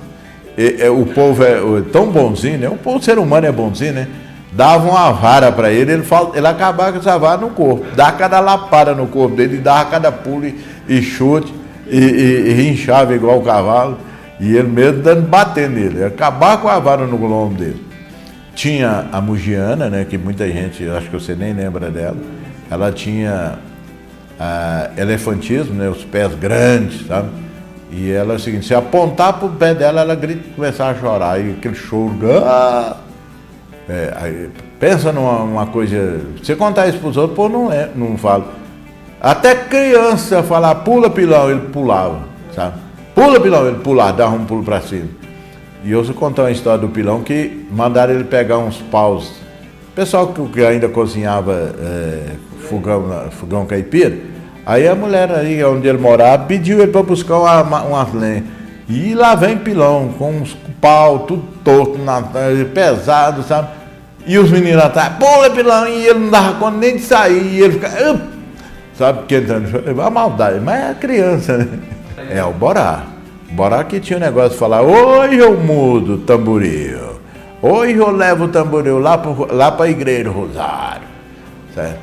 e, 0.58 0.82
e, 0.84 0.90
o 0.90 1.06
povo 1.06 1.44
é 1.44 1.82
tão 1.92 2.12
bonzinho, 2.12 2.58
né? 2.58 2.70
O 2.70 2.78
povo 2.78 3.04
ser 3.04 3.20
humano 3.20 3.46
é 3.46 3.52
bonzinho, 3.52 3.94
né? 3.94 4.08
Dava 4.56 4.88
uma 4.88 5.12
vara 5.12 5.52
para 5.52 5.72
ele, 5.72 5.94
ele, 5.94 6.04
fala, 6.04 6.38
ele 6.38 6.46
acabava 6.46 6.92
com 6.92 7.00
essa 7.00 7.18
vara 7.18 7.42
no 7.42 7.50
corpo, 7.50 7.86
dava 7.96 8.12
cada 8.12 8.40
lapada 8.40 8.94
no 8.94 9.08
corpo 9.08 9.36
dele, 9.36 9.58
dava 9.58 9.90
cada 9.90 10.12
pulo 10.12 10.46
e, 10.88 11.02
chute, 11.02 11.52
e, 11.88 11.98
e, 11.98 12.50
e 12.50 12.54
rinchava 12.54 13.16
igual 13.16 13.40
o 13.40 13.44
cavalo, 13.44 13.98
e 14.40 14.56
ele 14.56 14.68
mesmo 14.68 15.02
dando 15.02 15.28
bater 15.28 15.68
nele, 15.68 16.04
acabar 16.04 16.58
com 16.62 16.68
a 16.68 16.78
vara 16.78 17.08
no 17.08 17.18
lombo 17.18 17.56
dele. 17.56 17.84
Tinha 18.54 19.08
a 19.12 19.20
Mugiana, 19.20 19.90
né, 19.90 20.06
que 20.08 20.20
muita 20.20 20.48
gente, 20.48 20.88
acho 20.88 21.10
que 21.10 21.20
você 21.20 21.34
nem 21.34 21.52
lembra 21.52 21.90
dela, 21.90 22.18
ela 22.70 22.92
tinha 22.92 23.58
ah, 24.40 24.92
elefantismo, 24.96 25.74
né, 25.74 25.90
os 25.90 26.04
pés 26.04 26.36
grandes, 26.36 27.08
sabe? 27.08 27.30
E 27.92 28.12
ela 28.12 28.34
é 28.34 28.36
o 28.36 28.40
seguinte, 28.40 28.68
se 28.68 28.76
apontar 28.76 29.34
para 29.34 29.48
o 29.48 29.52
pé 29.52 29.74
dela, 29.74 30.02
ela 30.02 30.14
grita 30.14 30.44
começar 30.56 30.90
a 30.90 30.96
chorar, 30.96 31.40
e 31.40 31.54
aquele 31.54 31.74
choro, 31.74 32.14
ah! 32.44 32.98
É, 33.90 34.48
pensa 34.80 35.12
numa 35.12 35.66
coisa. 35.68 36.22
Você 36.42 36.56
contar 36.56 36.88
isso 36.88 37.00
para 37.00 37.10
os 37.10 37.18
outros, 37.18 37.36
pô, 37.36 37.50
não, 37.50 37.72
é, 37.72 37.90
não 37.96 38.18
fala. 38.18 38.46
Até 39.20 39.56
criança 39.56 40.44
falar 40.44 40.76
pula 40.76 41.10
pilão, 41.10 41.50
ele 41.50 41.62
pulava, 41.62 42.20
sabe? 42.54 42.78
Pula 43.16 43.40
pilão, 43.40 43.68
ele 43.68 43.80
pulava, 43.80 44.14
dava 44.14 44.36
um 44.36 44.46
pulo 44.46 44.64
para 44.64 44.82
cima. 44.82 45.08
E 45.84 45.92
eu 45.92 46.04
vou 46.04 46.14
contar 46.14 46.44
uma 46.44 46.52
história 46.52 46.80
do 46.80 46.90
pilão 46.90 47.22
que 47.24 47.66
mandaram 47.72 48.14
ele 48.14 48.24
pegar 48.24 48.58
uns 48.58 48.78
paus. 48.78 49.34
Pessoal 49.96 50.28
que 50.28 50.66
ainda 50.66 50.90
cozinhava 50.90 51.54
é, 51.80 52.32
fogão, 52.68 53.30
fogão 53.32 53.66
caipira, 53.66 54.18
aí 54.66 54.88
a 54.88 54.96
mulher 54.96 55.32
aí 55.32 55.64
onde 55.64 55.88
ele 55.88 55.98
morava 55.98 56.46
pediu 56.46 56.82
ele 56.82 56.92
para 56.92 57.04
buscar 57.04 57.38
uma, 57.38 57.82
umas 57.84 58.14
lenhas. 58.14 58.44
E 58.88 59.14
lá 59.14 59.36
vem 59.36 59.58
pilão, 59.58 60.14
com 60.18 60.32
uns 60.32 60.58
pau, 60.82 61.20
tudo 61.20 61.44
torto, 61.64 61.98
na, 62.00 62.22
pesado, 62.74 63.44
sabe? 63.44 63.70
E 64.26 64.38
os 64.38 64.50
meninos 64.50 64.84
atrás, 64.84 65.14
pula 65.14 65.50
pilão, 65.50 65.88
e 65.88 66.08
ele 66.08 66.20
não 66.20 66.30
dava 66.30 66.60
conta 66.60 66.78
nem 66.78 66.98
de 66.98 67.02
sair, 67.02 67.56
e 67.56 67.62
ele 67.62 67.74
ficava, 67.74 68.22
sabe, 68.94 69.24
quentando, 69.28 70.02
a 70.02 70.10
maldade, 70.10 70.60
mas 70.60 70.92
é 70.92 70.94
criança, 70.94 71.58
né? 71.58 71.68
É 72.30 72.44
o 72.44 72.52
Borá. 72.52 73.04
O 73.50 73.54
Borá 73.54 73.84
que 73.84 74.00
tinha 74.00 74.18
um 74.18 74.22
negócio 74.22 74.52
de 74.52 74.58
falar, 74.58 74.82
hoje 74.82 75.38
eu 75.38 75.58
mudo 75.58 76.16
o 76.16 76.18
tamboril, 76.20 77.20
hoje 77.62 77.96
eu 77.96 78.12
levo 78.12 78.46
o 78.46 78.48
tamboril 78.50 79.00
lá 79.00 79.18
para 79.18 79.54
lá 79.54 79.76
a 79.78 79.90
igreja 79.90 80.30
Rosário, 80.30 81.08
certo? 81.74 82.00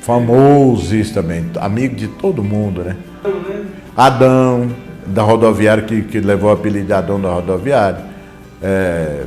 Famoso 0.00 0.94
isso 0.94 1.12
também, 1.12 1.50
amigo 1.60 1.94
de 1.94 2.08
todo 2.08 2.42
mundo, 2.42 2.82
né? 2.82 2.96
Adão, 3.96 4.70
da 5.10 5.22
rodoviária, 5.22 5.82
que, 5.82 6.02
que 6.02 6.20
levou 6.20 6.50
o 6.50 6.52
apelido 6.52 6.86
de 6.86 6.92
Adão 6.92 7.20
da 7.20 7.30
rodoviária. 7.30 8.00
É, 8.62 9.24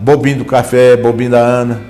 Bobinho 0.00 0.38
do 0.38 0.44
café, 0.44 0.96
Bobinho 0.96 1.30
da 1.30 1.40
Ana, 1.40 1.80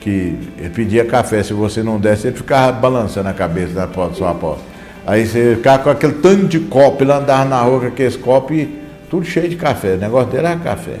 que 0.00 0.36
ele 0.58 0.70
pedia 0.70 1.04
café, 1.04 1.42
se 1.42 1.52
você 1.52 1.82
não 1.82 1.98
desse, 1.98 2.26
ele 2.26 2.36
ficava 2.36 2.72
balançando 2.72 3.28
a 3.28 3.32
cabeça 3.32 3.74
da 3.74 3.86
porta, 3.86 4.14
sua 4.14 4.34
porta. 4.34 4.62
Aí 5.06 5.26
você 5.26 5.56
ficava 5.56 5.82
com 5.82 5.90
aquele 5.90 6.14
tanto 6.14 6.46
de 6.46 6.60
copo, 6.60 7.02
ele 7.02 7.12
andava 7.12 7.44
na 7.44 7.60
rua 7.60 7.80
com 7.80 7.86
aqueles 7.86 8.16
copos 8.16 8.56
e 8.56 8.80
tudo 9.08 9.24
cheio 9.24 9.48
de 9.48 9.56
café. 9.56 9.94
O 9.94 9.98
negócio 9.98 10.30
dele 10.30 10.46
era 10.46 10.56
café. 10.56 10.96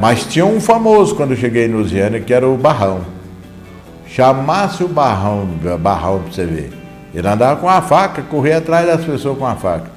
Mas 0.00 0.24
tinha 0.24 0.44
um 0.44 0.60
famoso 0.60 1.14
quando 1.14 1.30
eu 1.30 1.36
cheguei 1.36 1.66
em 1.66 1.72
Lusiana, 1.72 2.18
que 2.18 2.34
era 2.34 2.48
o 2.48 2.56
Barrão. 2.56 3.02
Chamasse 4.06 4.82
o 4.82 4.88
Barrão, 4.88 5.46
Barrão 5.80 6.20
para 6.20 6.32
você 6.32 6.44
ver. 6.44 6.72
Ele 7.14 7.28
andava 7.28 7.60
com 7.60 7.68
a 7.68 7.80
faca, 7.80 8.22
corria 8.22 8.58
atrás 8.58 8.86
das 8.86 9.04
pessoas 9.04 9.38
com 9.38 9.46
a 9.46 9.54
faca. 9.54 9.91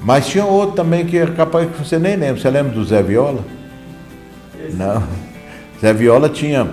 Mas 0.00 0.28
tinha 0.28 0.44
outro 0.44 0.76
também 0.76 1.04
que 1.04 1.18
é 1.18 1.26
capaz 1.26 1.68
que 1.70 1.78
você 1.78 1.98
nem 1.98 2.16
lembra. 2.16 2.40
Você 2.40 2.50
lembra 2.50 2.72
do 2.72 2.84
Zé 2.84 3.02
Viola? 3.02 3.44
Não. 4.74 5.02
Zé 5.80 5.92
Viola 5.92 6.28
tinha 6.28 6.68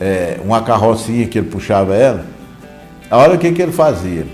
é, 0.00 0.38
uma 0.44 0.62
carrocinha 0.62 1.26
que 1.26 1.38
ele 1.38 1.48
puxava 1.48 1.94
ela. 1.94 2.24
A 3.10 3.16
hora 3.16 3.36
que, 3.36 3.52
que 3.52 3.62
ele 3.62 3.72
fazia? 3.72 4.26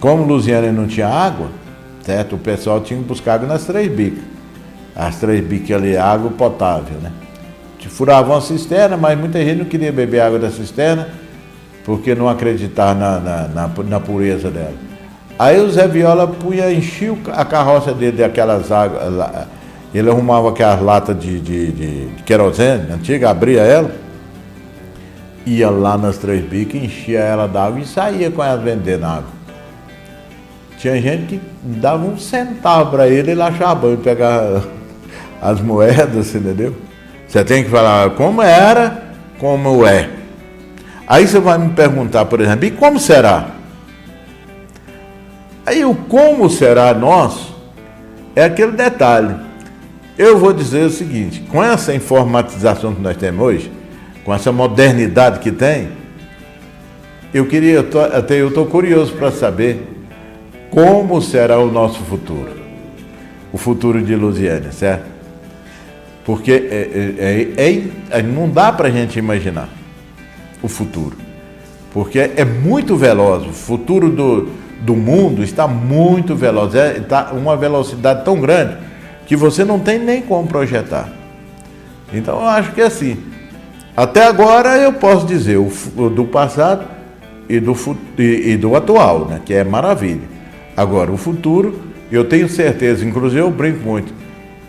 Como 0.00 0.24
Luziana 0.24 0.70
não 0.72 0.86
tinha 0.86 1.08
água, 1.08 1.48
certo? 2.02 2.36
O 2.36 2.38
pessoal 2.38 2.80
tinha 2.80 2.98
que 3.00 3.06
buscar 3.06 3.34
água 3.34 3.48
nas 3.48 3.64
três 3.64 3.90
bicas. 3.90 4.24
As 4.94 5.16
três 5.16 5.44
bicas 5.44 5.76
ali, 5.76 5.96
água 5.96 6.30
potável, 6.30 6.98
né? 7.00 7.12
Furavam 7.88 8.36
a 8.36 8.40
cisterna, 8.40 8.96
mas 8.96 9.18
muita 9.18 9.42
gente 9.44 9.58
não 9.58 9.64
queria 9.64 9.90
beber 9.90 10.20
água 10.20 10.38
da 10.38 10.50
cisterna 10.50 11.08
porque 11.84 12.14
não 12.14 12.28
acreditava 12.28 12.94
na, 12.94 13.18
na, 13.18 13.48
na, 13.48 13.68
na 13.82 13.98
pureza 13.98 14.50
dela. 14.50 14.87
Aí 15.38 15.60
o 15.60 15.70
Zé 15.70 15.86
Viola 15.86 16.26
punha, 16.26 16.72
enchia 16.72 17.16
a 17.32 17.44
carroça 17.44 17.94
dele 17.94 18.16
daquelas 18.16 18.72
águas. 18.72 19.02
Ele 19.94 20.10
arrumava 20.10 20.50
aquelas 20.50 20.82
latas 20.82 21.18
de, 21.18 21.38
de, 21.38 21.72
de, 21.72 22.06
de 22.06 22.22
querosene 22.24 22.92
antiga, 22.92 23.30
abria 23.30 23.62
ela, 23.62 23.90
ia 25.46 25.70
lá 25.70 25.96
nas 25.96 26.18
três 26.18 26.44
bicas, 26.44 26.82
enchia 26.82 27.20
ela 27.20 27.46
d'água 27.46 27.80
e 27.80 27.86
saía 27.86 28.30
com 28.30 28.42
ela 28.42 28.60
vendendo 28.60 29.04
água. 29.04 29.38
Tinha 30.76 31.00
gente 31.00 31.26
que 31.26 31.40
dava 31.62 32.04
um 32.04 32.18
centavo 32.18 32.90
para 32.90 33.08
ele, 33.08 33.30
ele 33.30 33.42
achava 33.42 33.74
bom 33.76 33.96
pegar 33.96 34.62
as 35.40 35.60
moedas, 35.60 36.34
entendeu? 36.34 36.74
Você 37.26 37.44
tem 37.44 37.62
que 37.62 37.70
falar 37.70 38.10
como 38.10 38.42
era, 38.42 39.04
como 39.38 39.86
é. 39.86 40.10
Aí 41.06 41.26
você 41.26 41.38
vai 41.38 41.58
me 41.58 41.70
perguntar, 41.70 42.24
por 42.26 42.40
exemplo, 42.40 42.66
e 42.66 42.70
como 42.70 42.98
será? 42.98 43.57
Aí 45.68 45.84
o 45.84 45.94
como 45.94 46.48
será 46.48 46.94
nosso 46.94 47.54
é 48.34 48.42
aquele 48.42 48.72
detalhe. 48.72 49.34
Eu 50.16 50.38
vou 50.38 50.50
dizer 50.50 50.86
o 50.86 50.90
seguinte: 50.90 51.40
com 51.40 51.62
essa 51.62 51.94
informatização 51.94 52.94
que 52.94 53.02
nós 53.02 53.18
temos 53.18 53.44
hoje, 53.44 53.70
com 54.24 54.34
essa 54.34 54.50
modernidade 54.50 55.40
que 55.40 55.52
tem, 55.52 55.88
eu 57.34 57.44
queria, 57.44 57.84
até 58.14 58.40
eu 58.40 58.48
estou 58.48 58.64
curioso 58.64 59.12
para 59.12 59.30
saber 59.30 59.86
como 60.70 61.20
será 61.20 61.58
o 61.58 61.70
nosso 61.70 61.98
futuro, 62.00 62.56
o 63.52 63.58
futuro 63.58 64.00
de 64.00 64.16
Lusiane, 64.16 64.72
certo? 64.72 65.04
Porque 66.24 66.50
é, 66.50 67.52
é, 67.58 67.62
é, 67.62 68.18
é 68.18 68.22
não 68.22 68.48
dá 68.48 68.72
para 68.72 68.88
a 68.88 68.90
gente 68.90 69.18
imaginar 69.18 69.68
o 70.62 70.68
futuro, 70.68 71.16
porque 71.92 72.18
é 72.18 72.44
muito 72.46 72.96
veloz. 72.96 73.46
O 73.46 73.52
futuro 73.52 74.08
do, 74.08 74.48
do 74.80 74.94
mundo 74.94 75.42
está 75.42 75.66
muito 75.66 76.34
veloz, 76.34 76.74
é, 76.74 76.98
está 76.98 77.32
uma 77.32 77.56
velocidade 77.56 78.24
tão 78.24 78.40
grande 78.40 78.76
que 79.26 79.36
você 79.36 79.64
não 79.64 79.78
tem 79.78 79.98
nem 79.98 80.22
como 80.22 80.46
projetar. 80.46 81.08
Então 82.12 82.40
eu 82.40 82.46
acho 82.46 82.72
que 82.72 82.80
é 82.80 82.86
assim. 82.86 83.18
Até 83.96 84.24
agora 84.24 84.78
eu 84.78 84.92
posso 84.92 85.26
dizer 85.26 85.56
o, 85.56 85.68
do 86.08 86.24
passado 86.24 86.84
e 87.48 87.58
do, 87.58 87.76
e, 88.16 88.52
e 88.52 88.56
do 88.56 88.76
atual, 88.76 89.26
né, 89.26 89.40
que 89.44 89.52
é 89.52 89.64
maravilha. 89.64 90.22
Agora, 90.76 91.10
o 91.10 91.16
futuro, 91.16 91.80
eu 92.10 92.24
tenho 92.24 92.48
certeza, 92.48 93.04
inclusive 93.04 93.40
eu 93.40 93.50
brinco 93.50 93.80
muito, 93.80 94.14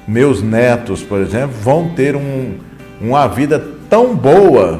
meus 0.07 0.41
netos, 0.41 1.03
por 1.03 1.19
exemplo, 1.19 1.55
vão 1.61 1.89
ter 1.89 2.15
um, 2.15 2.55
uma 2.99 3.27
vida 3.27 3.63
tão 3.87 4.15
boa 4.15 4.79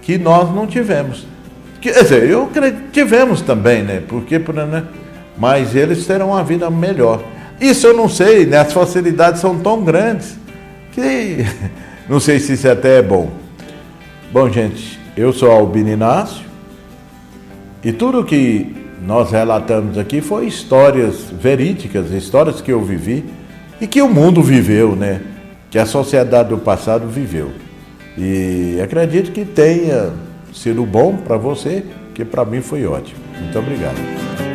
que 0.00 0.16
nós 0.16 0.54
não 0.54 0.66
tivemos. 0.66 1.26
Quer 1.82 2.02
dizer, 2.02 2.30
eu 2.30 2.44
acredito, 2.44 2.90
tivemos 2.92 3.42
também, 3.42 3.82
né? 3.82 4.02
Porque, 4.06 4.38
né? 4.38 4.84
Mas 5.36 5.74
eles 5.74 6.06
terão 6.06 6.28
uma 6.28 6.42
vida 6.42 6.70
melhor. 6.70 7.22
Isso 7.60 7.86
eu 7.86 7.94
não 7.94 8.08
sei, 8.08 8.46
né? 8.46 8.58
As 8.58 8.72
facilidades 8.72 9.40
são 9.40 9.58
tão 9.58 9.82
grandes 9.82 10.38
que 10.92 11.44
não 12.08 12.20
sei 12.20 12.38
se 12.38 12.54
isso 12.54 12.68
até 12.70 12.98
é 12.98 13.02
bom. 13.02 13.30
Bom, 14.32 14.48
gente, 14.48 14.98
eu 15.16 15.32
sou 15.32 15.50
Albino 15.50 15.90
Inácio 15.90 16.46
e 17.84 17.92
tudo 17.92 18.24
que 18.24 18.74
nós 19.04 19.30
relatamos 19.30 19.98
aqui 19.98 20.20
foi 20.20 20.46
histórias 20.46 21.26
verídicas, 21.30 22.12
histórias 22.12 22.60
que 22.60 22.72
eu 22.72 22.80
vivi 22.80 23.24
e 23.80 23.86
que 23.86 24.00
o 24.00 24.08
mundo 24.08 24.40
viveu, 24.40 24.96
né? 24.96 25.20
que 25.72 25.78
a 25.78 25.86
sociedade 25.86 26.50
do 26.50 26.58
passado 26.58 27.08
viveu. 27.08 27.50
E 28.16 28.78
acredito 28.84 29.32
que 29.32 29.42
tenha 29.42 30.12
sido 30.52 30.84
bom 30.84 31.16
para 31.16 31.36
você, 31.36 31.84
que 32.14 32.24
para 32.24 32.44
mim 32.44 32.60
foi 32.60 32.86
ótimo. 32.86 33.20
Muito 33.38 33.58
obrigado. 33.58 34.51